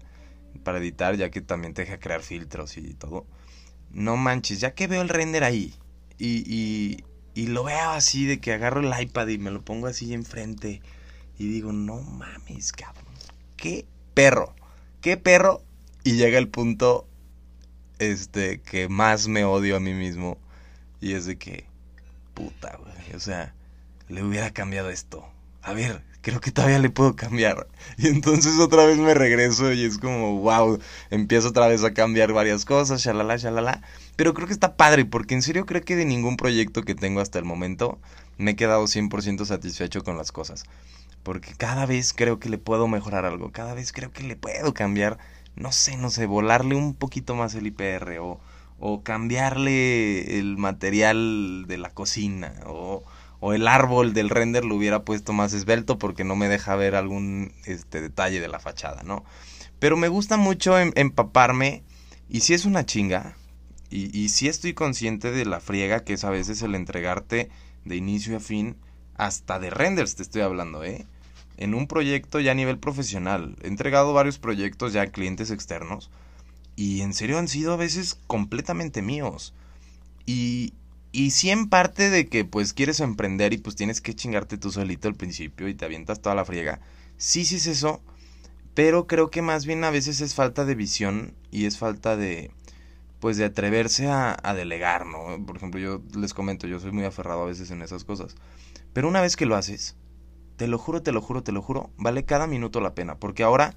para 0.63 0.79
editar, 0.79 1.15
ya 1.15 1.29
que 1.29 1.41
también 1.41 1.73
te 1.73 1.83
deja 1.83 1.99
crear 1.99 2.21
filtros 2.21 2.77
y 2.77 2.93
todo. 2.93 3.25
No 3.91 4.17
manches, 4.17 4.59
ya 4.59 4.73
que 4.73 4.87
veo 4.87 5.01
el 5.01 5.09
render 5.09 5.43
ahí 5.43 5.75
y, 6.17 6.43
y, 6.51 7.03
y 7.35 7.47
lo 7.47 7.63
veo 7.63 7.91
así 7.91 8.25
de 8.25 8.39
que 8.39 8.53
agarro 8.53 8.81
el 8.81 9.01
iPad 9.01 9.27
y 9.27 9.37
me 9.37 9.51
lo 9.51 9.61
pongo 9.61 9.87
así 9.87 10.13
enfrente 10.13 10.81
y 11.37 11.47
digo, 11.47 11.71
no 11.73 12.01
mames, 12.01 12.71
cabrón, 12.71 13.13
qué 13.57 13.85
perro, 14.13 14.55
qué 15.01 15.17
perro. 15.17 15.61
Y 16.03 16.13
llega 16.17 16.37
el 16.37 16.49
punto 16.49 17.07
este 17.99 18.61
que 18.61 18.89
más 18.89 19.27
me 19.27 19.45
odio 19.45 19.77
a 19.77 19.79
mí 19.79 19.93
mismo 19.93 20.37
y 20.99 21.13
es 21.13 21.25
de 21.25 21.37
que 21.37 21.65
puta, 22.33 22.77
güey, 22.77 23.15
o 23.15 23.19
sea, 23.19 23.53
le 24.09 24.23
hubiera 24.23 24.51
cambiado 24.51 24.89
esto. 24.89 25.25
A 25.61 25.73
ver, 25.73 26.03
creo 26.23 26.39
que 26.39 26.51
todavía 26.51 26.79
le 26.79 26.89
puedo 26.89 27.15
cambiar. 27.15 27.67
Y 27.97 28.07
entonces 28.07 28.57
otra 28.59 28.85
vez 28.85 28.97
me 28.97 29.13
regreso 29.13 29.71
y 29.71 29.83
es 29.83 29.99
como, 29.99 30.39
wow, 30.39 30.79
empiezo 31.11 31.49
otra 31.49 31.67
vez 31.67 31.83
a 31.83 31.93
cambiar 31.93 32.33
varias 32.33 32.65
cosas, 32.65 33.03
shalala, 33.03 33.37
shalala. 33.37 33.81
Pero 34.15 34.33
creo 34.33 34.47
que 34.47 34.53
está 34.53 34.75
padre, 34.75 35.05
porque 35.05 35.35
en 35.35 35.43
serio 35.43 35.67
creo 35.67 35.83
que 35.83 35.95
de 35.95 36.05
ningún 36.05 36.37
proyecto 36.37 36.81
que 36.83 36.95
tengo 36.95 37.19
hasta 37.19 37.37
el 37.37 37.45
momento 37.45 37.99
me 38.37 38.51
he 38.51 38.55
quedado 38.55 38.85
100% 38.85 39.45
satisfecho 39.45 40.03
con 40.03 40.17
las 40.17 40.31
cosas. 40.31 40.63
Porque 41.21 41.53
cada 41.55 41.85
vez 41.85 42.13
creo 42.13 42.39
que 42.39 42.49
le 42.49 42.57
puedo 42.57 42.87
mejorar 42.87 43.25
algo, 43.25 43.51
cada 43.51 43.73
vez 43.73 43.91
creo 43.91 44.11
que 44.11 44.23
le 44.23 44.35
puedo 44.35 44.73
cambiar, 44.73 45.19
no 45.55 45.71
sé, 45.71 45.97
no 45.97 46.09
sé, 46.09 46.25
volarle 46.25 46.75
un 46.75 46.95
poquito 46.95 47.35
más 47.35 47.53
el 47.53 47.67
IPR 47.67 48.19
o, 48.19 48.39
o 48.79 49.03
cambiarle 49.03 50.39
el 50.39 50.57
material 50.57 51.65
de 51.67 51.77
la 51.77 51.89
cocina 51.91 52.53
o 52.65 53.03
o 53.45 53.51
el 53.51 53.67
árbol 53.67 54.13
del 54.13 54.29
render 54.29 54.63
lo 54.63 54.73
hubiera 54.73 55.03
puesto 55.03 55.33
más 55.33 55.51
esbelto 55.51 55.97
porque 55.97 56.23
no 56.23 56.37
me 56.37 56.47
deja 56.47 56.77
ver 56.77 56.95
algún 56.95 57.51
este, 57.65 57.99
detalle 57.99 58.39
de 58.39 58.47
la 58.47 58.57
fachada, 58.57 59.03
¿no? 59.03 59.25
Pero 59.79 59.97
me 59.97 60.07
gusta 60.07 60.37
mucho 60.37 60.79
em, 60.79 60.93
empaparme 60.95 61.83
y 62.29 62.39
si 62.39 62.53
es 62.53 62.63
una 62.63 62.85
chinga 62.85 63.35
y, 63.89 64.17
y 64.17 64.29
si 64.29 64.47
estoy 64.47 64.73
consciente 64.73 65.31
de 65.31 65.43
la 65.43 65.59
friega 65.59 66.05
que 66.05 66.13
es 66.13 66.23
a 66.23 66.29
veces 66.29 66.61
el 66.61 66.73
entregarte 66.73 67.49
de 67.83 67.97
inicio 67.97 68.37
a 68.37 68.39
fin 68.39 68.77
hasta 69.15 69.59
de 69.59 69.71
renders 69.71 70.15
te 70.15 70.23
estoy 70.23 70.41
hablando, 70.41 70.85
¿eh? 70.85 71.05
En 71.57 71.73
un 71.73 71.87
proyecto 71.87 72.39
ya 72.39 72.51
a 72.51 72.55
nivel 72.55 72.79
profesional. 72.79 73.57
He 73.61 73.67
entregado 73.67 74.13
varios 74.13 74.39
proyectos 74.39 74.93
ya 74.93 75.01
a 75.01 75.07
clientes 75.07 75.51
externos 75.51 76.11
y 76.77 77.01
en 77.01 77.13
serio 77.13 77.39
han 77.39 77.49
sido 77.49 77.73
a 77.73 77.77
veces 77.77 78.17
completamente 78.25 79.01
míos. 79.01 79.53
Y, 80.25 80.75
y 81.13 81.31
sí 81.31 81.51
en 81.51 81.69
parte 81.69 82.09
de 82.09 82.27
que 82.27 82.43
pues 82.43 82.73
quieres 82.73 82.99
emprender 82.99 83.53
y 83.53 83.59
pues 83.59 83.77
tienes 83.77 84.01
que 84.01 84.15
chingarte 84.15 84.57
tú 84.57 84.71
solito 84.71 85.07
al 85.07 85.15
principio 85.15 85.69
y 85.69 85.75
te 85.75 85.85
avientas 85.85 86.21
toda 86.21 86.35
la 86.35 86.45
friega. 86.45 86.81
Sí, 87.17 87.45
sí 87.45 87.57
es 87.57 87.67
eso, 87.67 88.01
pero 88.73 89.07
creo 89.07 89.31
que 89.31 89.41
más 89.41 89.65
bien 89.65 89.83
a 89.83 89.91
veces 89.91 90.21
es 90.21 90.35
falta 90.35 90.65
de 90.65 90.75
visión 90.75 91.35
y 91.51 91.65
es 91.65 91.77
falta 91.77 92.17
de 92.17 92.51
pues 93.19 93.37
de 93.37 93.45
atreverse 93.45 94.07
a, 94.07 94.37
a 94.43 94.53
delegar, 94.53 95.05
¿no? 95.05 95.45
Por 95.45 95.57
ejemplo, 95.57 95.79
yo 95.79 96.01
les 96.17 96.33
comento, 96.33 96.67
yo 96.67 96.79
soy 96.79 96.91
muy 96.91 97.05
aferrado 97.05 97.43
a 97.43 97.47
veces 97.47 97.71
en 97.71 97.81
esas 97.81 98.03
cosas. 98.03 98.35
Pero 98.93 99.07
una 99.07 99.21
vez 99.21 99.37
que 99.37 99.45
lo 99.45 99.55
haces, 99.55 99.95
te 100.57 100.67
lo 100.67 100.77
juro, 100.77 101.03
te 101.03 101.11
lo 101.11 101.21
juro, 101.21 101.43
te 101.43 101.51
lo 101.51 101.61
juro, 101.61 101.91
vale 101.97 102.25
cada 102.25 102.47
minuto 102.47 102.81
la 102.81 102.95
pena. 102.95 103.15
Porque 103.15 103.43
ahora 103.43 103.75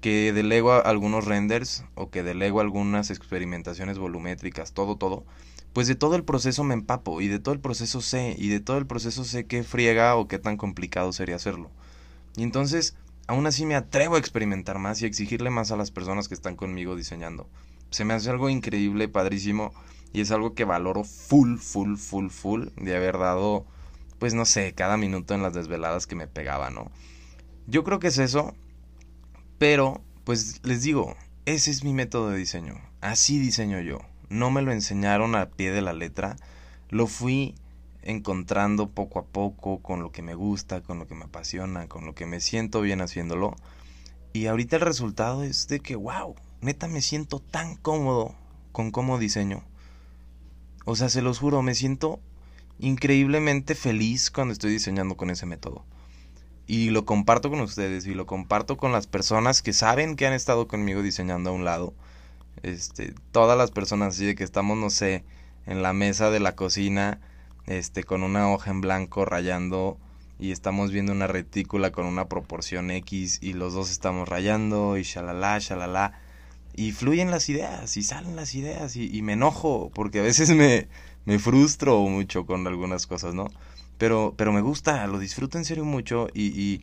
que 0.00 0.32
delego 0.32 0.72
algunos 0.72 1.24
renders 1.24 1.84
o 1.94 2.10
que 2.10 2.22
delego 2.22 2.60
algunas 2.60 3.10
experimentaciones 3.10 3.98
volumétricas, 3.98 4.72
todo, 4.72 4.96
todo, 4.96 5.24
pues 5.72 5.88
de 5.88 5.94
todo 5.94 6.16
el 6.16 6.24
proceso 6.24 6.64
me 6.64 6.74
empapo 6.74 7.20
y 7.20 7.28
de 7.28 7.38
todo 7.38 7.54
el 7.54 7.60
proceso 7.60 8.00
sé 8.00 8.36
y 8.38 8.48
de 8.48 8.60
todo 8.60 8.78
el 8.78 8.86
proceso 8.86 9.24
sé 9.24 9.46
qué 9.46 9.62
friega 9.62 10.16
o 10.16 10.28
qué 10.28 10.38
tan 10.38 10.56
complicado 10.56 11.12
sería 11.12 11.36
hacerlo. 11.36 11.70
Y 12.36 12.42
entonces, 12.42 12.94
aún 13.26 13.46
así 13.46 13.64
me 13.64 13.74
atrevo 13.74 14.16
a 14.16 14.18
experimentar 14.18 14.78
más 14.78 15.00
y 15.00 15.06
exigirle 15.06 15.50
más 15.50 15.70
a 15.70 15.76
las 15.76 15.90
personas 15.90 16.28
que 16.28 16.34
están 16.34 16.56
conmigo 16.56 16.94
diseñando. 16.94 17.48
Se 17.90 18.04
me 18.04 18.14
hace 18.14 18.30
algo 18.30 18.50
increíble, 18.50 19.08
padrísimo 19.08 19.72
y 20.12 20.20
es 20.20 20.30
algo 20.30 20.54
que 20.54 20.64
valoro 20.64 21.04
full, 21.04 21.56
full, 21.56 21.96
full, 21.96 22.28
full 22.28 22.68
de 22.76 22.96
haber 22.96 23.18
dado, 23.18 23.64
pues 24.18 24.34
no 24.34 24.44
sé, 24.44 24.74
cada 24.74 24.98
minuto 24.98 25.34
en 25.34 25.42
las 25.42 25.54
desveladas 25.54 26.06
que 26.06 26.16
me 26.16 26.26
pegaba, 26.26 26.70
¿no? 26.70 26.90
Yo 27.66 27.82
creo 27.82 27.98
que 27.98 28.08
es 28.08 28.18
eso, 28.18 28.54
pero 29.58 30.02
pues 30.24 30.60
les 30.64 30.82
digo, 30.82 31.16
ese 31.46 31.70
es 31.70 31.82
mi 31.82 31.94
método 31.94 32.30
de 32.30 32.38
diseño. 32.38 32.74
Así 33.00 33.38
diseño 33.38 33.80
yo 33.80 34.00
no 34.32 34.50
me 34.50 34.62
lo 34.62 34.72
enseñaron 34.72 35.36
a 35.36 35.50
pie 35.50 35.70
de 35.70 35.82
la 35.82 35.92
letra, 35.92 36.36
lo 36.88 37.06
fui 37.06 37.54
encontrando 38.02 38.88
poco 38.88 39.18
a 39.18 39.24
poco 39.24 39.80
con 39.80 40.02
lo 40.02 40.10
que 40.10 40.22
me 40.22 40.34
gusta, 40.34 40.80
con 40.80 40.98
lo 40.98 41.06
que 41.06 41.14
me 41.14 41.24
apasiona, 41.24 41.86
con 41.86 42.04
lo 42.04 42.14
que 42.14 42.26
me 42.26 42.40
siento 42.40 42.80
bien 42.80 43.00
haciéndolo. 43.00 43.54
Y 44.32 44.46
ahorita 44.46 44.76
el 44.76 44.82
resultado 44.82 45.44
es 45.44 45.68
de 45.68 45.80
que, 45.80 45.94
wow, 45.94 46.34
neta 46.60 46.88
me 46.88 47.02
siento 47.02 47.38
tan 47.38 47.76
cómodo 47.76 48.34
con 48.72 48.90
cómo 48.90 49.18
diseño. 49.18 49.62
O 50.84 50.96
sea, 50.96 51.08
se 51.08 51.22
los 51.22 51.38
juro, 51.38 51.62
me 51.62 51.74
siento 51.74 52.18
increíblemente 52.78 53.74
feliz 53.74 54.30
cuando 54.30 54.52
estoy 54.52 54.72
diseñando 54.72 55.16
con 55.16 55.30
ese 55.30 55.46
método. 55.46 55.84
Y 56.66 56.90
lo 56.90 57.04
comparto 57.04 57.50
con 57.50 57.60
ustedes 57.60 58.06
y 58.06 58.14
lo 58.14 58.26
comparto 58.26 58.76
con 58.76 58.92
las 58.92 59.06
personas 59.06 59.62
que 59.62 59.72
saben 59.72 60.16
que 60.16 60.26
han 60.26 60.32
estado 60.32 60.66
conmigo 60.66 61.02
diseñando 61.02 61.50
a 61.50 61.52
un 61.52 61.64
lado 61.64 61.94
este, 62.62 63.14
todas 63.32 63.58
las 63.58 63.70
personas 63.70 64.14
así 64.14 64.26
de 64.26 64.34
que 64.34 64.44
estamos, 64.44 64.78
no 64.78 64.90
sé, 64.90 65.24
en 65.66 65.82
la 65.82 65.92
mesa 65.92 66.30
de 66.30 66.40
la 66.40 66.54
cocina, 66.54 67.20
este, 67.66 68.04
con 68.04 68.22
una 68.22 68.50
hoja 68.50 68.70
en 68.70 68.80
blanco 68.80 69.24
rayando 69.24 69.98
y 70.38 70.50
estamos 70.50 70.90
viendo 70.90 71.12
una 71.12 71.26
retícula 71.26 71.92
con 71.92 72.06
una 72.06 72.26
proporción 72.26 72.90
X 72.90 73.38
y 73.40 73.52
los 73.52 73.74
dos 73.74 73.90
estamos 73.90 74.28
rayando 74.28 74.96
y 74.96 75.02
shalala, 75.02 75.58
shalala. 75.58 76.20
Y 76.74 76.92
fluyen 76.92 77.30
las 77.30 77.48
ideas 77.48 77.96
y 77.96 78.02
salen 78.02 78.34
las 78.34 78.54
ideas 78.54 78.96
y, 78.96 79.20
me 79.22 79.34
enojo 79.34 79.90
porque 79.94 80.20
a 80.20 80.22
veces 80.22 80.50
me, 80.56 80.88
me 81.26 81.38
frustro 81.38 82.00
mucho 82.02 82.46
con 82.46 82.66
algunas 82.66 83.06
cosas, 83.06 83.34
¿no? 83.34 83.48
Pero, 83.98 84.34
pero 84.36 84.52
me 84.52 84.62
gusta, 84.62 85.06
lo 85.06 85.18
disfruto 85.18 85.58
en 85.58 85.64
serio 85.64 85.84
mucho 85.84 86.28
y, 86.34 86.82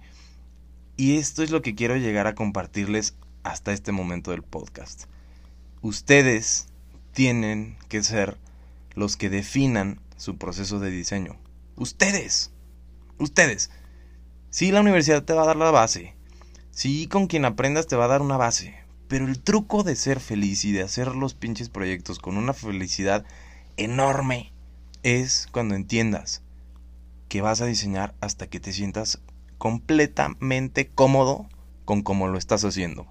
y 0.95 1.17
esto 1.17 1.43
es 1.43 1.51
lo 1.51 1.61
que 1.61 1.75
quiero 1.75 1.97
llegar 1.97 2.27
a 2.27 2.35
compartirles 2.35 3.15
hasta 3.43 3.73
este 3.73 3.91
momento 3.91 4.31
del 4.31 4.43
podcast 4.43 5.05
ustedes 5.81 6.67
tienen 7.13 7.77
que 7.87 8.03
ser 8.03 8.37
los 8.95 9.17
que 9.17 9.29
definan 9.29 9.99
su 10.17 10.37
proceso 10.37 10.79
de 10.79 10.91
diseño. 10.91 11.37
Ustedes. 11.75 12.51
Ustedes. 13.17 13.71
Sí, 14.49 14.71
la 14.71 14.81
universidad 14.81 15.23
te 15.23 15.33
va 15.33 15.43
a 15.43 15.47
dar 15.47 15.57
la 15.57 15.71
base. 15.71 16.15
Sí, 16.71 17.07
con 17.07 17.27
quien 17.27 17.45
aprendas 17.45 17.87
te 17.87 17.95
va 17.95 18.05
a 18.05 18.09
dar 18.09 18.21
una 18.21 18.37
base. 18.37 18.75
Pero 19.07 19.25
el 19.25 19.39
truco 19.41 19.83
de 19.83 19.95
ser 19.95 20.19
feliz 20.19 20.65
y 20.65 20.71
de 20.71 20.83
hacer 20.83 21.15
los 21.15 21.33
pinches 21.33 21.69
proyectos 21.69 22.19
con 22.19 22.37
una 22.37 22.53
felicidad 22.53 23.25
enorme 23.77 24.53
es 25.03 25.47
cuando 25.51 25.75
entiendas 25.75 26.41
que 27.27 27.41
vas 27.41 27.61
a 27.61 27.65
diseñar 27.65 28.15
hasta 28.21 28.47
que 28.47 28.59
te 28.59 28.73
sientas 28.73 29.19
completamente 29.57 30.87
cómodo 30.87 31.47
con 31.85 32.01
cómo 32.01 32.27
lo 32.27 32.37
estás 32.37 32.65
haciendo. 32.65 33.07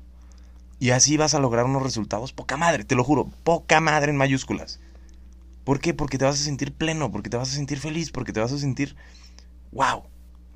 Y 0.81 0.91
así 0.91 1.17
vas 1.17 1.35
a 1.35 1.41
lograr 1.41 1.65
unos 1.65 1.83
resultados 1.83 2.33
poca 2.33 2.57
madre, 2.57 2.85
te 2.85 2.95
lo 2.95 3.05
juro, 3.05 3.31
poca 3.43 3.81
madre 3.81 4.11
en 4.11 4.17
mayúsculas. 4.17 4.81
¿Por 5.65 5.81
qué? 5.81 5.93
Porque 5.93 6.19
te 6.19 6.25
vas 6.25 6.41
a 6.41 6.45
sentir 6.45 6.73
pleno, 6.73 7.11
porque 7.11 7.31
te 7.31 7.37
vas 7.37 7.51
a 7.51 7.55
sentir 7.55 7.79
feliz, 7.79 8.11
porque 8.11 8.33
te 8.33 8.41
vas 8.41 8.53
a 8.53 8.59
sentir, 8.59 8.97
wow, 9.73 10.05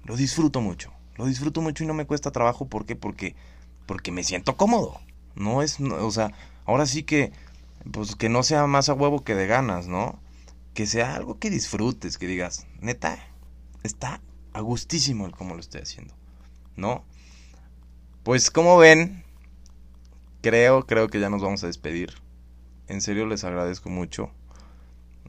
lo 0.05 0.17
disfruto 0.17 0.61
mucho, 0.61 0.93
lo 1.17 1.27
disfruto 1.27 1.61
mucho 1.61 1.85
y 1.85 1.87
no 1.87 1.95
me 1.95 2.07
cuesta 2.07 2.31
trabajo. 2.31 2.67
¿Por 2.67 2.87
qué? 2.87 2.97
Porque, 2.97 3.35
porque 3.87 4.13
me 4.13 4.25
siento 4.25 4.57
cómodo. 4.57 5.01
No 5.35 5.63
es, 5.63 5.81
o 5.81 6.11
sea, 6.11 6.33
ahora 6.65 6.87
sí 6.87 7.03
que, 7.03 7.33
pues 7.91 8.17
que 8.17 8.29
no 8.29 8.43
sea 8.43 8.67
más 8.67 8.89
a 8.89 8.95
huevo 8.95 9.25
que 9.25 9.35
de 9.35 9.47
ganas, 9.47 9.87
¿no? 9.87 10.19
Que 10.73 10.87
sea 10.87 11.15
algo 11.15 11.39
que 11.39 11.51
disfrutes, 11.51 12.17
que 12.17 12.27
digas, 12.27 12.67
neta, 12.81 13.19
está 13.83 14.21
a 14.53 14.61
gustísimo 14.61 15.27
el 15.27 15.33
cómo 15.33 15.55
lo 15.55 15.61
estoy 15.61 15.83
haciendo, 15.83 16.15
¿no? 16.77 17.05
Pues 18.23 18.51
como 18.51 18.79
ven, 18.79 19.25
creo, 20.43 20.87
creo 20.87 21.09
que 21.09 21.21
ya 21.21 21.31
nos 21.31 21.41
vamos 21.43 21.65
a 21.65 21.69
despedir. 21.69 22.11
En 22.89 23.01
serio 23.01 23.27
les 23.27 23.45
agradezco 23.45 23.89
mucho. 23.89 24.31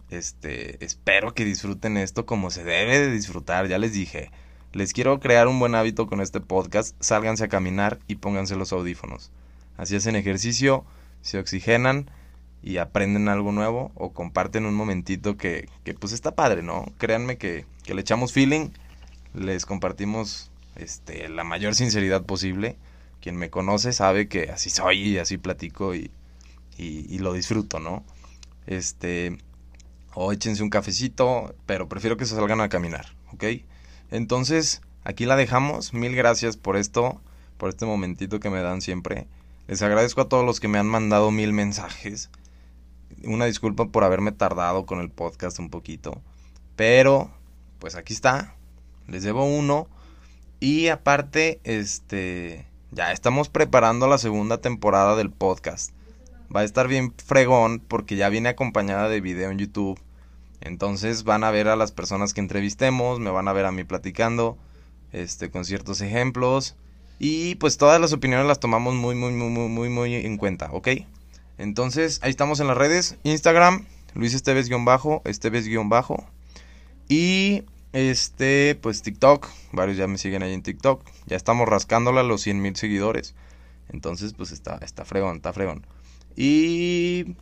Este, 0.10 0.84
espero 0.84 1.34
que 1.34 1.46
disfruten 1.46 1.98
esto 1.98 2.26
como 2.26 2.52
se 2.52 2.64
debe 2.64 3.00
de 3.00 3.12
disfrutar. 3.12 3.68
Ya 3.68 3.78
les 3.78 3.94
dije, 3.94 4.32
les 4.74 4.92
quiero 4.92 5.20
crear 5.20 5.48
un 5.48 5.60
buen 5.60 5.76
hábito 5.76 6.08
con 6.08 6.20
este 6.20 6.42
podcast, 6.42 6.96
sálganse 7.00 7.46
a 7.46 7.48
caminar 7.48 8.00
y 8.08 8.16
pónganse 8.16 8.56
los 8.56 8.74
audífonos. 8.74 9.32
Así 9.78 9.96
hacen 9.96 10.16
ejercicio, 10.16 10.84
se 11.22 11.40
oxigenan 11.40 12.10
y 12.62 12.78
aprenden 12.78 13.28
algo 13.28 13.52
nuevo 13.52 13.92
o 13.96 14.14
comparten 14.14 14.66
un 14.66 14.74
momentito 14.74 15.38
que, 15.38 15.68
que 15.84 15.94
pues 15.94 16.14
está 16.14 16.36
padre, 16.36 16.64
¿no? 16.64 16.86
Créanme 16.98 17.38
que, 17.38 17.66
que, 17.84 17.94
le 17.94 18.02
echamos 18.02 18.34
feeling, 18.34 18.70
les 19.34 19.66
compartimos 19.66 20.52
este, 20.76 21.28
la 21.30 21.44
mayor 21.44 21.76
sinceridad 21.76 22.24
posible. 22.24 22.78
Quien 23.24 23.38
me 23.38 23.50
conoce 23.50 23.94
sabe 23.94 24.28
que 24.28 24.52
así 24.52 24.70
soy 24.70 25.00
y 25.00 25.18
así 25.18 25.38
platico 25.38 25.96
y, 25.96 26.12
y, 26.78 27.20
lo 27.20 27.32
disfruto, 27.32 27.80
¿no? 27.80 28.04
Este, 28.68 29.38
o 30.14 30.34
échense 30.34 30.62
un 30.62 30.70
cafecito, 30.70 31.56
pero 31.66 31.88
prefiero 31.88 32.18
que 32.18 32.26
se 32.26 32.36
salgan 32.36 32.60
a 32.60 32.68
caminar, 32.68 33.16
¿ok? 33.34 33.46
Entonces, 34.12 34.82
aquí 35.06 35.26
la 35.26 35.38
dejamos. 35.38 35.94
Mil 35.94 36.16
gracias 36.18 36.58
por 36.58 36.76
esto, 36.76 37.22
por 37.58 37.70
este 37.70 37.86
momentito 37.86 38.42
que 38.42 38.50
me 38.50 38.62
dan 38.62 38.82
siempre. 38.82 39.28
Les 39.68 39.82
agradezco 39.82 40.20
a 40.20 40.28
todos 40.28 40.46
los 40.46 40.60
que 40.60 40.68
me 40.68 40.78
han 40.78 40.88
mandado 40.88 41.32
mil 41.32 41.54
mensajes 41.54 42.30
una 43.24 43.46
disculpa 43.46 43.88
por 43.88 44.04
haberme 44.04 44.32
tardado 44.32 44.86
con 44.86 45.00
el 45.00 45.10
podcast 45.10 45.60
un 45.60 45.70
poquito. 45.70 46.22
Pero, 46.76 47.32
pues 47.80 47.96
aquí 47.96 48.14
está. 48.14 48.56
Les 49.08 49.24
debo 49.24 49.46
uno. 49.46 49.88
Y 50.60 50.88
aparte, 50.88 51.60
este, 51.64 52.66
ya 52.94 53.12
estamos 53.12 53.50
preparando 53.50 54.08
la 54.08 54.18
segunda 54.18 54.60
temporada 54.60 55.16
del 55.16 55.32
podcast. 55.32 55.92
Va 56.56 56.62
a 56.62 56.64
estar 56.64 56.88
bien 56.88 57.14
fregón 57.18 57.80
porque 57.80 58.16
ya 58.16 58.30
viene 58.30 58.50
acompañada 58.50 59.10
de 59.10 59.22
video 59.22 59.50
en 59.50 59.58
YouTube. 59.58 60.00
Entonces 60.62 61.24
van 61.24 61.44
a 61.44 61.52
ver 61.52 61.68
a 61.68 61.76
las 61.76 61.92
personas 61.92 62.34
que 62.34 62.42
entrevistemos, 62.42 63.20
me 63.20 63.32
van 63.32 63.48
a 63.48 63.54
ver 63.54 63.66
a 63.66 63.72
mí 63.72 63.84
platicando, 63.84 64.58
este, 65.12 65.50
con 65.50 65.66
ciertos 65.66 66.02
ejemplos. 66.02 66.76
Y 67.20 67.56
pues 67.56 67.78
todas 67.78 68.00
las 68.00 68.14
opiniones 68.14 68.46
las 68.46 68.60
tomamos 68.60 68.94
muy, 68.94 69.16
muy, 69.16 69.32
muy, 69.32 69.50
muy, 69.50 69.70
muy, 69.70 69.90
muy 69.90 70.16
en 70.16 70.38
cuenta, 70.38 70.70
¿ok? 70.72 70.90
Entonces, 71.58 72.20
ahí 72.22 72.30
estamos 72.30 72.60
en 72.60 72.68
las 72.68 72.78
redes. 72.78 73.18
Instagram, 73.24 73.86
Luis 74.14 74.34
Esteves-bajo. 74.36 76.28
Y 77.10 77.64
este, 77.94 78.76
pues 78.82 79.02
TikTok. 79.02 79.48
Varios 79.72 79.98
ya 79.98 80.08
me 80.08 80.18
siguen 80.18 80.44
ahí 80.44 80.54
en 80.54 80.64
TikTok. 80.64 81.04
Ya 81.28 81.38
estamos 81.38 81.70
rascándola 81.70 82.22
a 82.22 82.24
los 82.24 82.42
100 82.42 82.62
mil 82.62 82.76
seguidores. 82.76 83.36
Entonces, 83.90 84.34
pues 84.34 84.52
está, 84.52 84.80
está 84.82 85.06
fregón, 85.06 85.38
está 85.38 85.54
fregón. 85.54 85.86
Y 86.36 87.36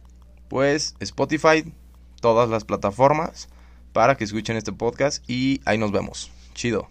pues 0.49 0.95
Spotify, 0.99 1.73
todas 2.19 2.49
las 2.49 2.65
plataformas 2.65 3.49
para 3.93 4.17
que 4.17 4.25
escuchen 4.25 4.57
este 4.57 4.73
podcast. 4.73 5.27
Y 5.27 5.61
ahí 5.65 5.77
nos 5.77 5.91
vemos. 5.91 6.31
Chido. 6.53 6.90